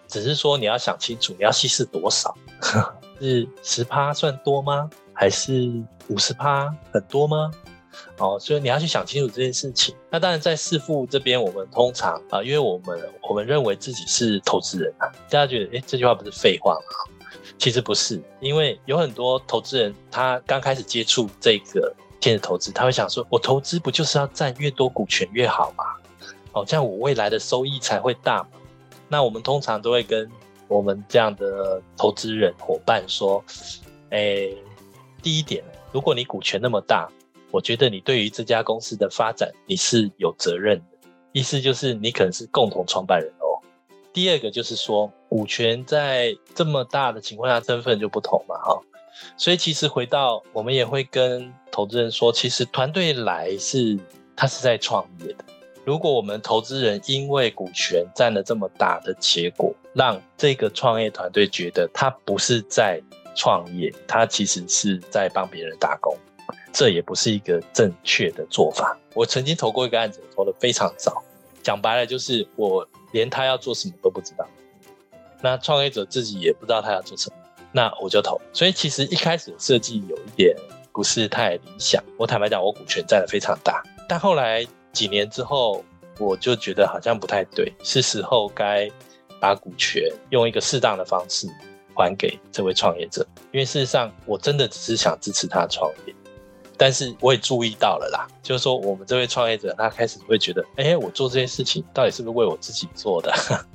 [0.06, 2.34] 只是说你要想清楚，你要稀释多少。
[3.20, 4.90] 是十趴算多吗？
[5.12, 5.70] 还是
[6.08, 7.50] 五十趴很多吗？
[8.18, 9.94] 哦，所以你要去想清楚这件事情。
[10.10, 17.12] 那当然，在识富这边，我们通常啊，因为我们我们认为自己是投资人啊，大家觉得，诶，这句话不是废话吗？
[17.58, 25.84] 其实不是，因为有很多投资人，他刚开始接触这个天使投资，他会想说，我投资不就是要占越多股权越好吗？
[26.52, 28.48] 哦，这样我未来的收益才会大嘛。
[29.08, 30.28] 那我们通常都会跟
[30.68, 33.44] 我们这样的投资人伙伴说，
[34.10, 34.56] 诶，
[35.22, 37.08] 第一点，如果你股权那么大。
[37.54, 43.62] 我觉得你对于这家公司的发展，你是有责任的，意思就是你可能是共同创办人哦。
[44.12, 48.76] 第二个就是说，股权在这么大的情况下，身份就不同嘛，哈。
[49.36, 53.96] 所以其实回到我们也会跟投资人说，其实团队来是
[54.34, 55.44] 他是在创业的。
[55.84, 63.00] 如果我们投资人因为股权占了这么大的结果，让这个创业团队觉得他不是在
[63.36, 66.16] 创业，他其实是在帮别人打工。
[66.74, 68.98] 这也不是一个正确的做法。
[69.14, 71.22] 我曾经投过一个案子，投得非常早，
[71.62, 74.44] 讲白了就是我连他要做什么都不知道。
[75.40, 77.36] 那创业者自己也不知道他要做什么，
[77.70, 78.40] 那我就投。
[78.52, 80.56] 所以其实一开始设计有一点
[80.92, 82.02] 不是太理想。
[82.18, 85.84] 我坦白讲，我股权占得非常大，但后来几年之后，
[86.18, 88.90] 我就觉得好像不太对，是时候该
[89.38, 91.46] 把股权用一个适当的方式
[91.94, 93.24] 还给这位创业者。
[93.52, 96.14] 因为事实上，我真的只是想支持他创业。
[96.76, 103.32] 但是我也注意到了啦，就是说我们这位创业者，他开始会觉得，哎，我做这些事情到底是不是为我自己做的？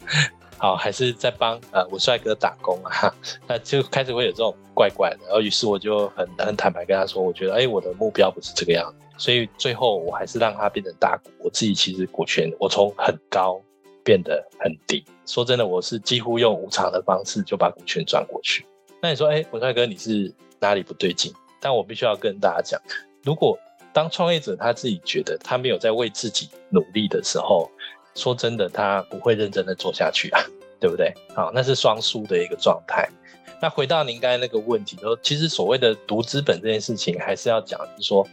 [0.58, 3.14] 好，还是在帮呃我帅哥打工啊？
[3.48, 5.18] 那就开始会有这种怪怪的。
[5.24, 9.06] 然后于是我就很很坦白跟他说，我觉得，哎，我的目标不是这个样子。
[9.18, 13.62] 所以最后我还是让他变成大股，我自己其实股权我从很高
[14.04, 15.04] 变得很低。
[15.26, 18.66] 说真的，我是几乎用无偿的方式就把股权转过去。
[19.02, 21.34] 那你说，哎，我帅哥，你是哪里不对劲？
[21.60, 22.82] 但我必须要跟大家讲，
[23.24, 23.58] 如果
[23.92, 27.70] 当创业者他自己觉得他没有在为自己努力的时候，
[28.16, 30.42] 说真的，他不会认真的做下去啊，
[30.80, 31.14] 对不对？
[31.36, 33.10] 好，那是双输的一个状态。
[33.62, 38.28] 那回到您刚才那个问题，说其实所谓的独资本这件事情，还是要讲，就是说，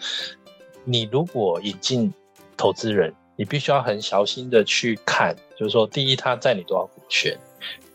[0.85, 2.13] 你如果引进
[2.57, 7.35] 投资人，你必须要很小心的去看，就是说，第一，他占你多少股权；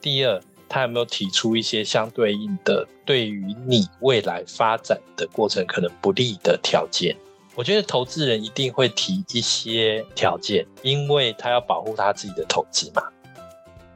[0.02, 0.42] 第二。
[0.74, 7.14] 他有没有提出一些相对应的，对于你未来发展的过程可能不利的条件？
[7.56, 13.04] 我觉得投资人一定会提一些条件，因为他要保护他自己的投资嘛。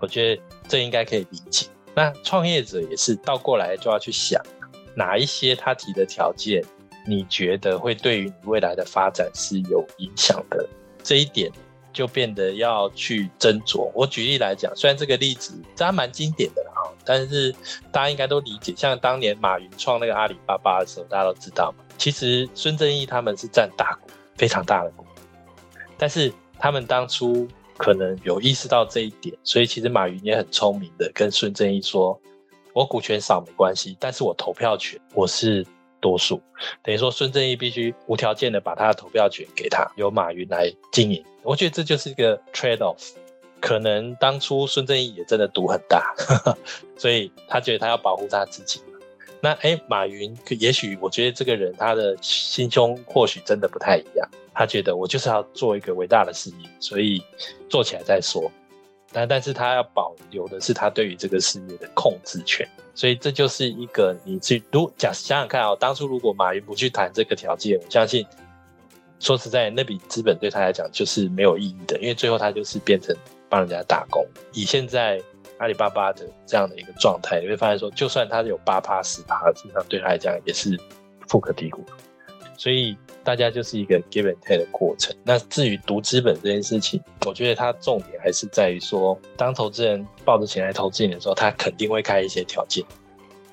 [0.01, 1.67] 我觉得这应该可以理解。
[1.95, 4.43] 那创业者也是倒过来就要去想，
[4.97, 6.61] 哪一些他提的条件，
[7.07, 10.67] 你觉得会对于你未来的发展是有影响的？
[11.01, 11.49] 这一点。
[11.95, 13.89] 就变得要去斟酌。
[13.95, 17.51] 我举例来讲，虽然这个例子这还蛮经典的哈，但是
[17.91, 18.73] 大家应该都理解。
[18.75, 21.85] 像当年马云创那个阿里巴巴的时候，大家都知道嘛。
[21.97, 25.05] 其实孙正义他们是占大股，非常大的股，
[25.97, 32.19] 但是他们当初可能有意识到这一点，所以其实马云也很聪明的跟孙正义说
[32.73, 35.65] ：“我股权少没关系，但是我投票权我是。”
[36.05, 36.39] 多数
[36.83, 41.25] 等于说，孙正义必须无条件的把他的投票权给他，由马云来经营。
[41.41, 43.13] 我觉得这就是一个 trade off。
[43.59, 46.13] 可能当初孙正义也真的赌很大，
[46.95, 48.79] 所以他觉得他要保护他自己。
[49.41, 54.29] 那哎，马云也许我觉得这个人他的心胸或许真的不太一样。
[54.53, 57.23] 他觉得我就是要做一个伟大的事业，所以
[57.67, 58.51] 做起来再说。
[59.15, 62.67] 但但是他要保留的是他对于这个事业的控制权。
[62.93, 68.25] 所以这就是一个你去如假想想看啊、哦，当初如果马云不去谈这个条件，我相信
[69.21, 73.15] 说实在，那笔资本对他来讲就是没有意义的，因为最后他就是变成
[73.47, 74.25] 帮人家打工。
[74.51, 75.21] 以现在
[75.59, 80.77] 阿里巴巴的这样的一个状态，你会发现说，就算他有八趴十趴，实际上对他来讲也是
[81.29, 81.81] 富可敌国。
[82.57, 85.15] 所以大家就是一个 give and take 的过程。
[85.23, 92.83] 那至于读资本这件事情，我觉得它重点还是在于说，当投资人抱着钱来投资你的时候，他肯定会开一些条件，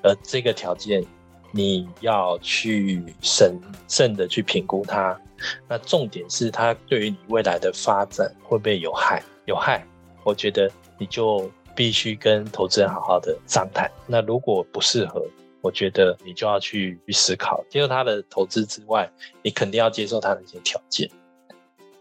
[0.01, 1.03] 而这个条件
[1.51, 5.19] 你要去审慎的去评估它。
[5.67, 9.21] 那重点是它对于你未来的发展会不会有害？
[9.45, 9.85] 有害，
[10.23, 13.91] 我觉得你就必须跟投资人好好的商谈。
[14.07, 15.21] 那如果不适合，
[15.63, 19.09] 我觉得你就要去去思考，接受他的投资之外，
[19.41, 21.09] 你肯定要接受他的一些条件。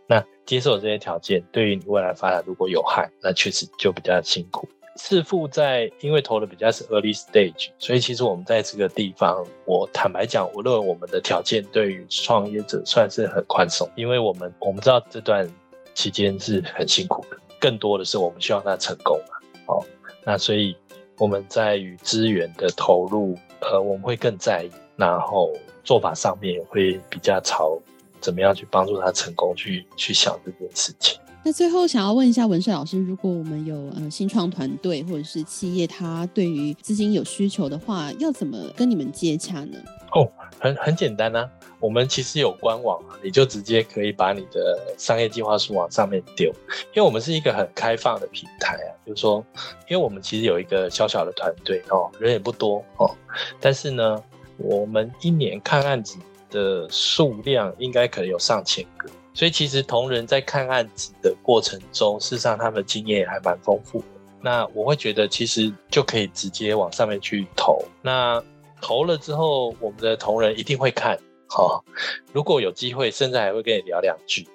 [0.09, 4.69] 那接受这些条件，对于你未来发展如果有害，那确实就比较辛苦。
[4.97, 15.49] 识富在因为投的比较是 early stage，所以其实我们在这个地方，我坦白讲，我认为我们的条件对于创业者算是很宽松，因为我们我们知道这段
[15.95, 19.37] 期间是很辛苦的，更多的是我们希望他成功嘛。
[19.67, 19.87] 好，
[20.25, 20.77] 那所以
[21.17, 23.39] 我们在于资源的投入。
[23.63, 25.53] 呃，我们会更在意，然后
[25.85, 27.79] 做法上面会比较朝
[28.21, 31.21] 怎么样去帮助他成功去去想这件事情。
[31.45, 39.77] 那最后想要问一下文帅老师，如果我们有呃新创团队或者是企业，他对于资金有需求的话，要怎么跟你们接洽呢？
[40.13, 40.29] 哦，
[40.61, 41.49] 很很简单啊。
[41.81, 46.49] 我们其实有官网啊，你就直接可以把你的商业计划书往上面丢，
[46.95, 49.45] 因为我们是一个很开放的平台啊，就是说，
[49.89, 53.11] 因为我们其实有一个小小的团队哦，人也不多哦，
[53.59, 54.23] 但是呢，
[54.59, 56.19] 我们一年看案子
[56.51, 64.05] 的数量应该可能有上千个，所以其实同仁在看案子的过程中，事实上他们的经验也还蛮丰富的。
[64.41, 68.43] 那我会觉得其实就可以直接往上面去投，那
[68.81, 71.19] 投了之后，我们的同仁一定会看。
[71.49, 71.85] 好，
[72.33, 74.49] 如果有机会，甚至还会跟你聊两句，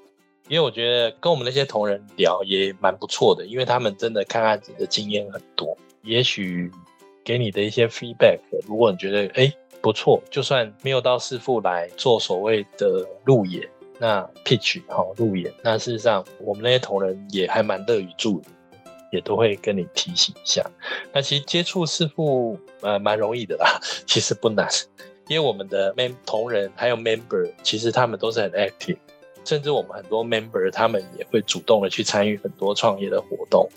[0.47, 6.71] 因为我觉得跟我们那些同仁聊也蛮不错的，因为他们真的看案子的经验很多，也许
[7.23, 13.69] 给你的一些 feedback，如果你觉得哎不错，就算没有到师傅来做所谓的路演，
[13.99, 18.45] 那 pitch 哈路演，那事实上我们那些同仁也还蛮乐于助理，
[19.11, 20.63] 也都会跟你提醒一下。
[21.13, 24.67] 那其实接触师傅呃蛮容易的啦， 其实不难。
[25.27, 28.97] 因为我们的 mem 同仁还有 member，其实他们都是很 active，
[29.43, 33.67] 甚至我们很多 member 他们也会主动的去参与很多创业的活动。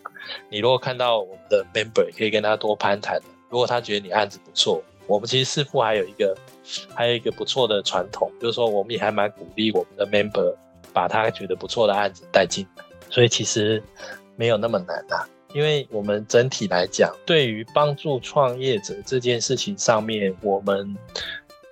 [0.48, 3.20] 你如果看到我们的 member，可以跟他多攀谈。
[3.48, 6.36] 如果他觉得你案子不错，我们其实师傅还有一个
[6.94, 10.54] 还有一个不错的传统，就是说我们也还蛮鼓励我们的 member
[10.92, 12.84] 把他觉得不错的案子带进来。
[13.08, 13.82] 所以其实
[14.36, 15.28] 没有那么难啊。
[15.52, 20.96] 因为我们整体来讲，对于帮助创业者这件事情上面，我们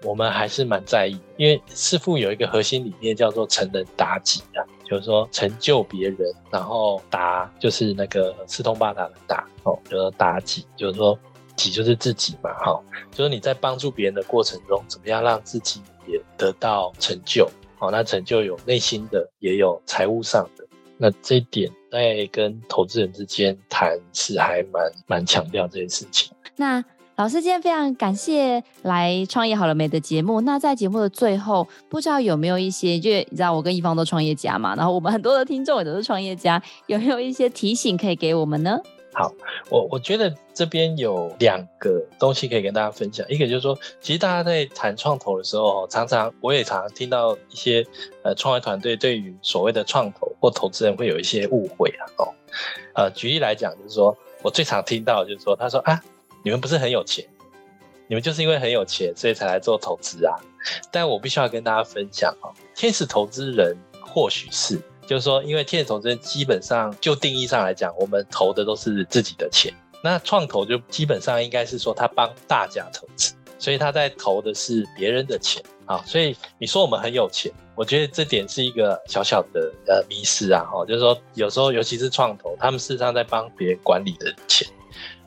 [0.03, 1.17] 我们还是蛮在意。
[1.37, 6.19] 因为师傅有一个核心理念叫做“成人达己”啊，就是说成就别人，
[6.51, 11.17] 然后达就是那个四通八达的达哦，就是达己，就是说
[11.65, 12.81] 己就是自己嘛，哈，
[13.11, 17.51] 就是你在帮助别人的过程中，怎么样让自己也得到成就？
[17.79, 20.65] 好，那成就有内心的，也有财务上的。
[20.97, 26.33] 那这一点在跟投资人之间谈是还蛮蛮强调这件事情。
[26.57, 26.85] 那
[27.15, 30.41] 老师今天非常感谢来创业好了没的节目。
[30.41, 38.79] 那在节目的最后，不知道有没有一些，就你知道我跟一方都创业家嘛，然后我们很多的听众也都是创业家，有没有一些提醒可以给我们呢？
[39.13, 39.33] 好，
[39.71, 43.27] 我我觉得这边有两个东西可以跟大家分享。
[43.29, 47.85] 一个就是说，其实大家在谈创投的时候，常常我也常常听到一些
[48.23, 52.05] 呃创业团队对于所谓的创投或投资人会有一些误会啊。
[52.19, 52.35] 哦，
[52.95, 56.01] 呃，举例来讲，就是说我最常听到就是说，他说啊，
[56.45, 57.27] 你们不是很有钱，
[58.07, 60.37] 你们就是因为很有钱，所以才来做投资啊。
[60.93, 64.81] 但我必须要跟大家分享哦，天使投资人或许是。
[65.09, 69.73] 就是说，因为天使投资人基本上就定义上来讲，我们投的都是自己的钱。
[70.05, 76.05] 那创投就基本上应该是说他帮大家投资，所以他在投的是别人的钱啊。
[76.07, 80.63] 所以你说我们很有钱，我觉得这点是一个小小的呃迷失啊。
[80.71, 84.69] 哈，就是说有时候尤其是创投，他们事实上在帮别人管理的钱。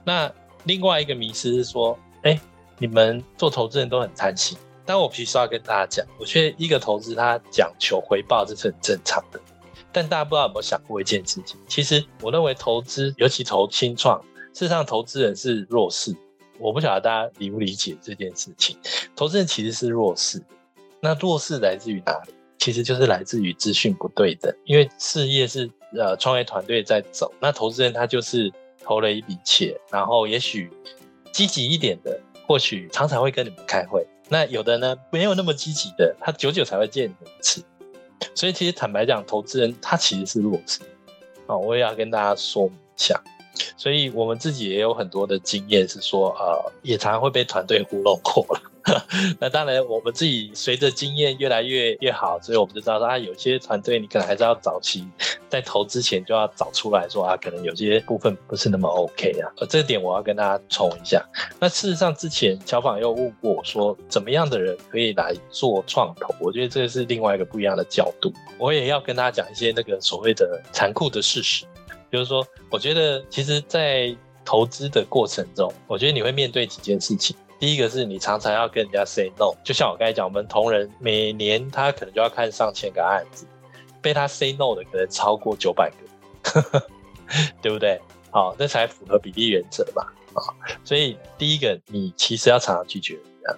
[0.06, 0.32] 那
[0.66, 2.40] 另外一个迷失是说，哎，
[2.78, 4.56] 你们做投资人都很贪心。
[4.86, 9.40] 但我必须要跟大家讲，我觉得一个投资他讲求回报，这是很正常的。
[9.94, 11.58] 但大家不知道有没有想过一件事情？
[11.68, 14.20] 其实我认为投资，尤其投新创，
[14.54, 16.16] 事实上投资人是弱势。
[16.60, 18.78] 我不晓得大家理不理解这件事情。
[19.16, 20.42] 投资人其实是弱势，
[21.00, 22.34] 那弱势来自于哪里？
[22.60, 24.56] 其实就是来自于资讯不对等。
[24.66, 25.68] 因为事业是
[25.98, 30.70] 呃创业团队在走，那投资人他就是投了一笔钱，然后也许
[31.32, 34.06] 积极一点的，或许常常会跟你们开会。
[34.30, 37.64] 那有的呢，没有那么积极的，他久久才会见你们一次。
[38.34, 40.80] 所以，其实坦白讲，投资人他其实是弱势
[41.48, 43.22] 啊，我也要跟大家说明一下。
[43.76, 48.71] 所以我们自己也有很多的经验，是说，呃，也常常会被团队糊弄过了。
[49.40, 55.08] 那当然，我们自己随着经验越来越越好，所以我们就知道说，啊，有些团队你可能还是要早期
[55.50, 59.52] 在投之前就要找出来说啊，可能有些部分不是那么 OK 啊。
[59.58, 61.24] 呃，这点我要跟大家冲一下。
[61.60, 66.34] 那事实上，之前小访又问过我说，怎么样的人可以来做创投？
[66.40, 68.34] 我觉得这是另外一个不一样的角度。
[68.58, 71.66] 我也要跟大家讲一些那个所谓的残酷的事实。
[72.12, 74.14] 就是说，我觉得其实，在
[74.44, 77.36] 投资的过程中，我觉得你会面对几件事情。
[77.62, 83.45] 第一个是你常常要跟人家 say no，就像我刚才讲，我们同仁每年他可能就要看上千个案子，
[84.01, 86.82] 被他 say no 的可能超过九百个，
[87.62, 88.01] 对不对？
[88.32, 90.01] 好，这才符合比例原则嘛。
[90.34, 90.41] 啊，
[90.84, 93.55] 所以第一个，你其实要常常拒绝人家，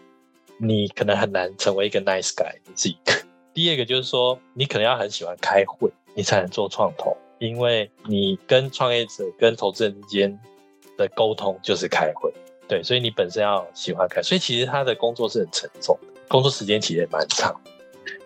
[0.57, 3.13] 你可能很难成为一个 nice guy，这是一个。
[3.55, 7.15] 第二个就是说，你可能要很喜欢开会，你才能做创投。
[7.39, 10.37] 因为你跟创业者、跟投资人之间
[10.97, 12.33] 的沟通就是开会，
[12.73, 17.53] 对，所以你本身要喜欢看，所以其实他的工作是很沉重的，工作时间其实也蛮长。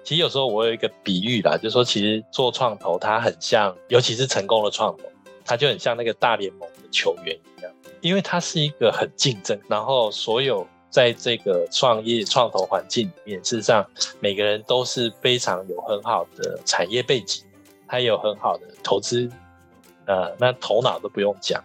[0.05, 5.03] 其实有时候我有一个比喻啦，就是说其实做创投，它很像，尤其是成功的创投，
[5.43, 7.69] 它就很像那个大联盟的球员一样，
[7.99, 13.85] 因为它是一个很竞争，然后所有在这个创业创投环境里面，事实上
[14.21, 17.43] 每个人都是非常有很好的产业背景，
[17.85, 19.29] 他有很好的投资，
[20.05, 21.61] 呃，那头脑都不用讲，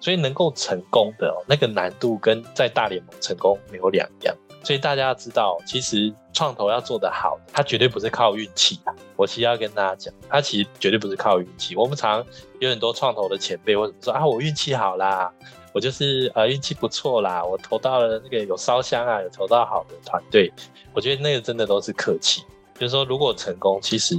[0.00, 4.34] 所以能够成功的那个难度跟在大联盟成功没有两样。
[4.62, 8.94] 所以大家要知道，其实创投要做得好，它绝对不是靠运气啊！
[9.16, 11.74] 我其实要跟大家讲，它其实绝对不是靠运气。
[11.74, 12.22] 我们常
[12.58, 15.32] 有很多创投的前辈或者说啊，我运气好啦，
[15.72, 20.52] 我就是呃运气不错啦，我投到了那个有烧香啊，有投到好的团队。
[20.92, 22.42] 我觉得那个真的都是客气。
[22.78, 24.16] 就是说，如果成功，其实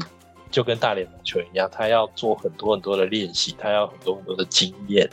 [0.49, 5.09] 就跟大联盟球员一样，他要做很多很多的练习，他要很多很多的经验，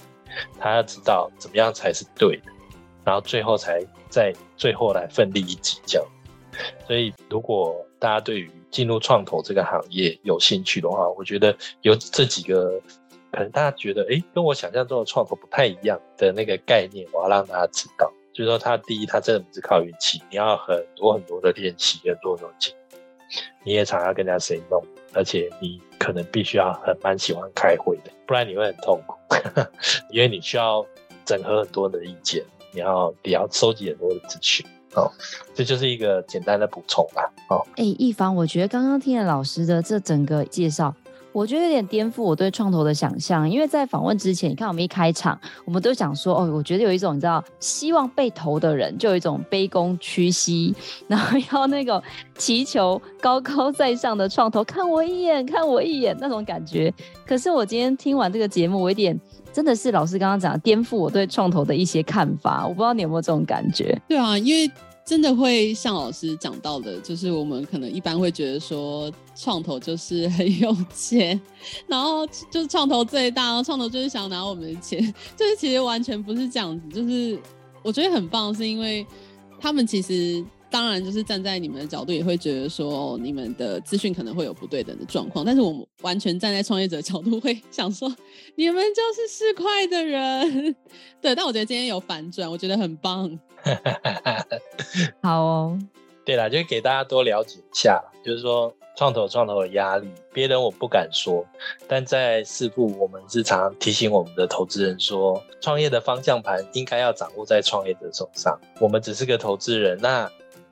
[0.58, 2.42] 他要知道怎么样才是对的。
[3.04, 6.06] 然后最后才在最后来奋力一击，这样。
[6.86, 12.80] 所以，如果大家对于进入创投这个行业有兴趣的话，我觉得有这几个
[13.30, 18.12] 可能大家觉得，哎，跟我想象中的创投不太一样的那个概念，我要让大家知道。
[18.32, 23.00] 就是说，他第一，他真的不是靠运气，你要很多很多的练习，很多很多经验，
[23.64, 24.82] 你也常常跟人家 say no，
[25.14, 29.16] 而且你可能必须要很蛮喜欢开会的，不然你会很痛苦，
[30.12, 30.84] 因为你需要
[31.24, 32.44] 整合很多的意见。
[32.70, 34.64] 你要你要收集很多的资讯
[34.94, 35.10] 哦，
[35.54, 37.32] 这就是一个简单的补充吧。
[37.48, 40.94] 哦，哎，一凡，我觉得刚刚听了老师的这整个介绍，
[41.38, 43.48] 我觉得有点颠覆我对创投的想象。
[43.48, 50.74] 因为在访问之前，你看我们一开场，我们都想说，哦，我觉得有一种你知道，希望被投的人就有一种卑躬屈膝，
[51.06, 52.02] 然后要那个
[52.36, 56.92] 祈求高高在上的创投看我一眼，看我一眼那种感觉。
[57.24, 59.18] 可是我今天听完这个节目，我有点。
[59.50, 63.98] 真的是老师刚刚讲颠覆我对创投的一些看法，我不知道你有没有这种感觉？
[64.06, 64.70] 对啊，因为
[65.04, 71.40] 真的会像老师讲到的，就是我们可能一般会觉得说创投就是很有钱，
[71.86, 75.00] 然后就是创投最大，然后创投就是想拿我们的钱，
[75.36, 76.88] 就是其实完全不是这样子。
[76.88, 77.38] 就是
[77.82, 79.06] 我觉得很棒，是因为
[79.60, 80.44] 他们其实。
[80.70, 85.42] 当然，就是站在你们的角度，也会觉得说你们的资讯可能会有不对等的状况。
[85.42, 88.06] 但是我们完全站在创业者的角度，会想说
[88.54, 90.76] 你们就是市侩的人。
[91.22, 93.40] 对，但我觉得今天有反转，我觉得很棒。
[95.24, 95.78] 好哦。
[96.22, 101.46] 对啦，就是给大家多了解一下，就是说创投创投的压力，别人我不敢说，
[101.86, 108.58] 但在事故，我们是常提醒我们的投资人说，创业的方向盘应该要掌握在创业者手上。
[108.80, 110.28] 我们只是个投资人，那。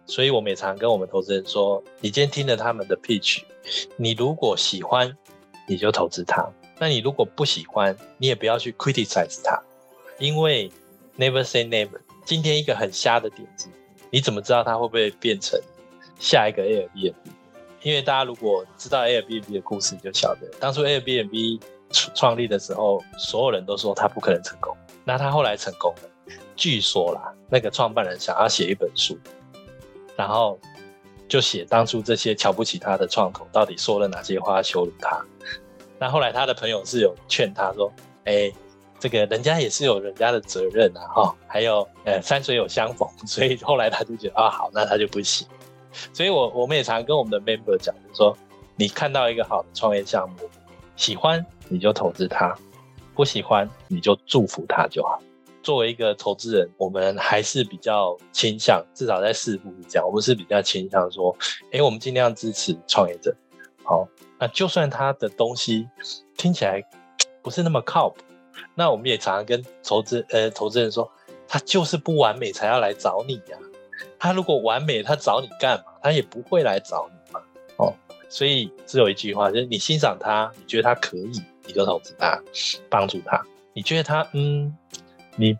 [0.08, 3.42] 所以我们也常跟我们投资人说：“你今天听了他们的 pitch，
[3.96, 5.16] 你如果喜欢，
[5.68, 6.48] 你就投资他；
[6.78, 9.60] 那你如果不喜欢，你也不要去 criticize 他，
[10.18, 10.70] 因为
[11.18, 12.00] never say never。
[12.24, 13.68] 今天一个很瞎的点子，
[14.10, 15.60] 你怎么知道它会不会变成
[16.20, 17.14] 下一个 Airbnb？
[17.86, 21.60] 因为大家如果知道 Airbnb 的故事，就晓得当初 Airbnb
[22.16, 24.76] 创立的时候，所有人都说他不可能成功。
[25.04, 26.32] 那他后来成功了。
[26.56, 29.16] 据说啦，那个创办人想要写一本书。”
[30.18, 30.58] 然后
[31.28, 35.24] 就写当初这些瞧不起他的创投到底说了哪些话羞辱他。
[35.96, 37.92] 那后来他的朋友是有劝他说
[38.26, 38.52] ：“哎，
[38.98, 45.46] 这个人家也是有人家的责任啊，哈，还有呃山水有相逢。”所以后来他就觉得啊，好，那他就不行。
[46.12, 48.36] 所以我我们也常跟我们的 member 讲，就说
[48.76, 50.48] 你看到一个好的创业项目，
[50.96, 52.56] 喜欢你就投资它，
[53.14, 55.20] 不喜欢你就祝福他就好。
[55.62, 61.36] 作为一个投资人，我们还是比较倾向，至少在识富是这样，我们是比较倾向说，
[61.72, 63.34] 哎，我们尽量支持创业者。
[63.82, 64.06] 好，
[64.38, 65.88] 那就算他的东西
[66.36, 66.80] 听起来
[67.42, 68.22] 不是那么靠谱，
[68.76, 71.10] 那我们也常常跟投资呃投资人说，
[71.48, 73.58] 他就是不完美才要来找你呀、
[74.18, 75.92] 他如果完美，他找你干嘛？
[76.02, 77.40] 他也不会来找你嘛。
[77.76, 77.94] 哦，
[78.28, 82.40] 所以只有一句话，就是你欣赏他，你觉得他可以，你就投资他，
[82.88, 83.42] 帮助他。
[83.72, 84.76] 你觉得他嗯。
[85.38, 85.54] 你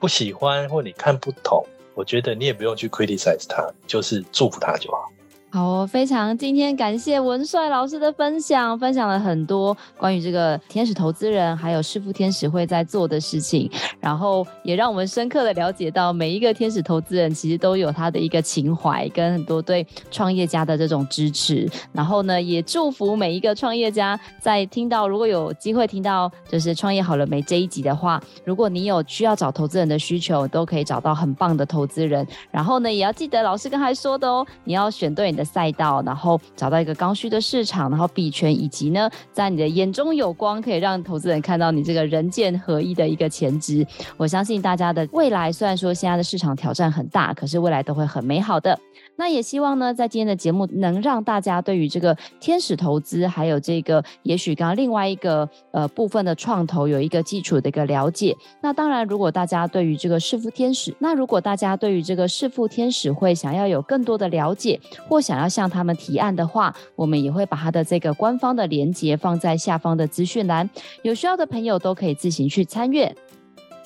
[0.00, 5.08] 不喜欢或你看不懂，我觉得你也不用去 criticize 他，就是祝福他就好。
[5.54, 35.41] 好哦，非常今天感谢文帅老师的分享，分享了很多关于这个天使投资人还有师傅天使会在做的事情，然后也让我们深刻的了解到每一个天使投资人其实都有他的一个情怀跟很多对创业家的这种支持，然后呢也祝福每一个创业家在听到如果有机会听到就是创业好了没这一集的话，如果你有需要找投资人的需求，都可以找到很棒的投资人，然后呢也要记得老师刚才说的哦，你要选对你的。
[35.44, 43.86] 赛道，然后找到一个刚需的市场，然后比权，以及呢，在你的眼中有光，可以让投资人看到你这个人剑合一的一个潜质。
[44.16, 48.78] 我相信大家的未来，虽然说现在的市场挑战很大，可是未来都会很美好的。
[49.16, 58.36] 那也希望呢，在今天的节目能让大家对于这个天使投资，还有这个也许刚刚另外一个呃部分的创投有一个基础的一个了解。
[58.60, 70.68] 那当然，如果大家对于这个识富天使，那如果大家对于这个识富天使会想要有更多的了解，或想要向他们提案的话，我们也会把他的这个官方的连接放在下方的资讯栏，
[71.02, 73.14] 有需要的朋友都可以自行去参阅。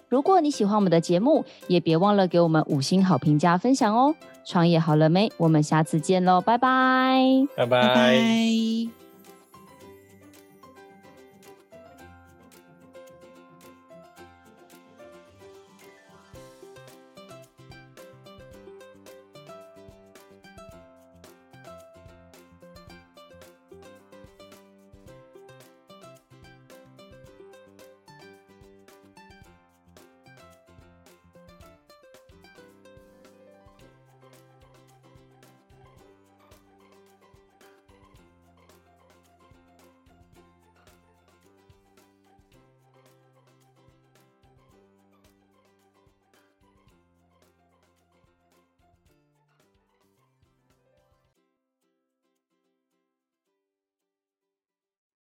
[0.09, 4.15] 如果你喜欢我们的节目，也别忘了给我们五星好评加分享哦。
[4.47, 5.31] 创业好了没？
[5.37, 7.83] 我们下次见喽，拜拜，拜拜。
[7.89, 9.06] 拜拜。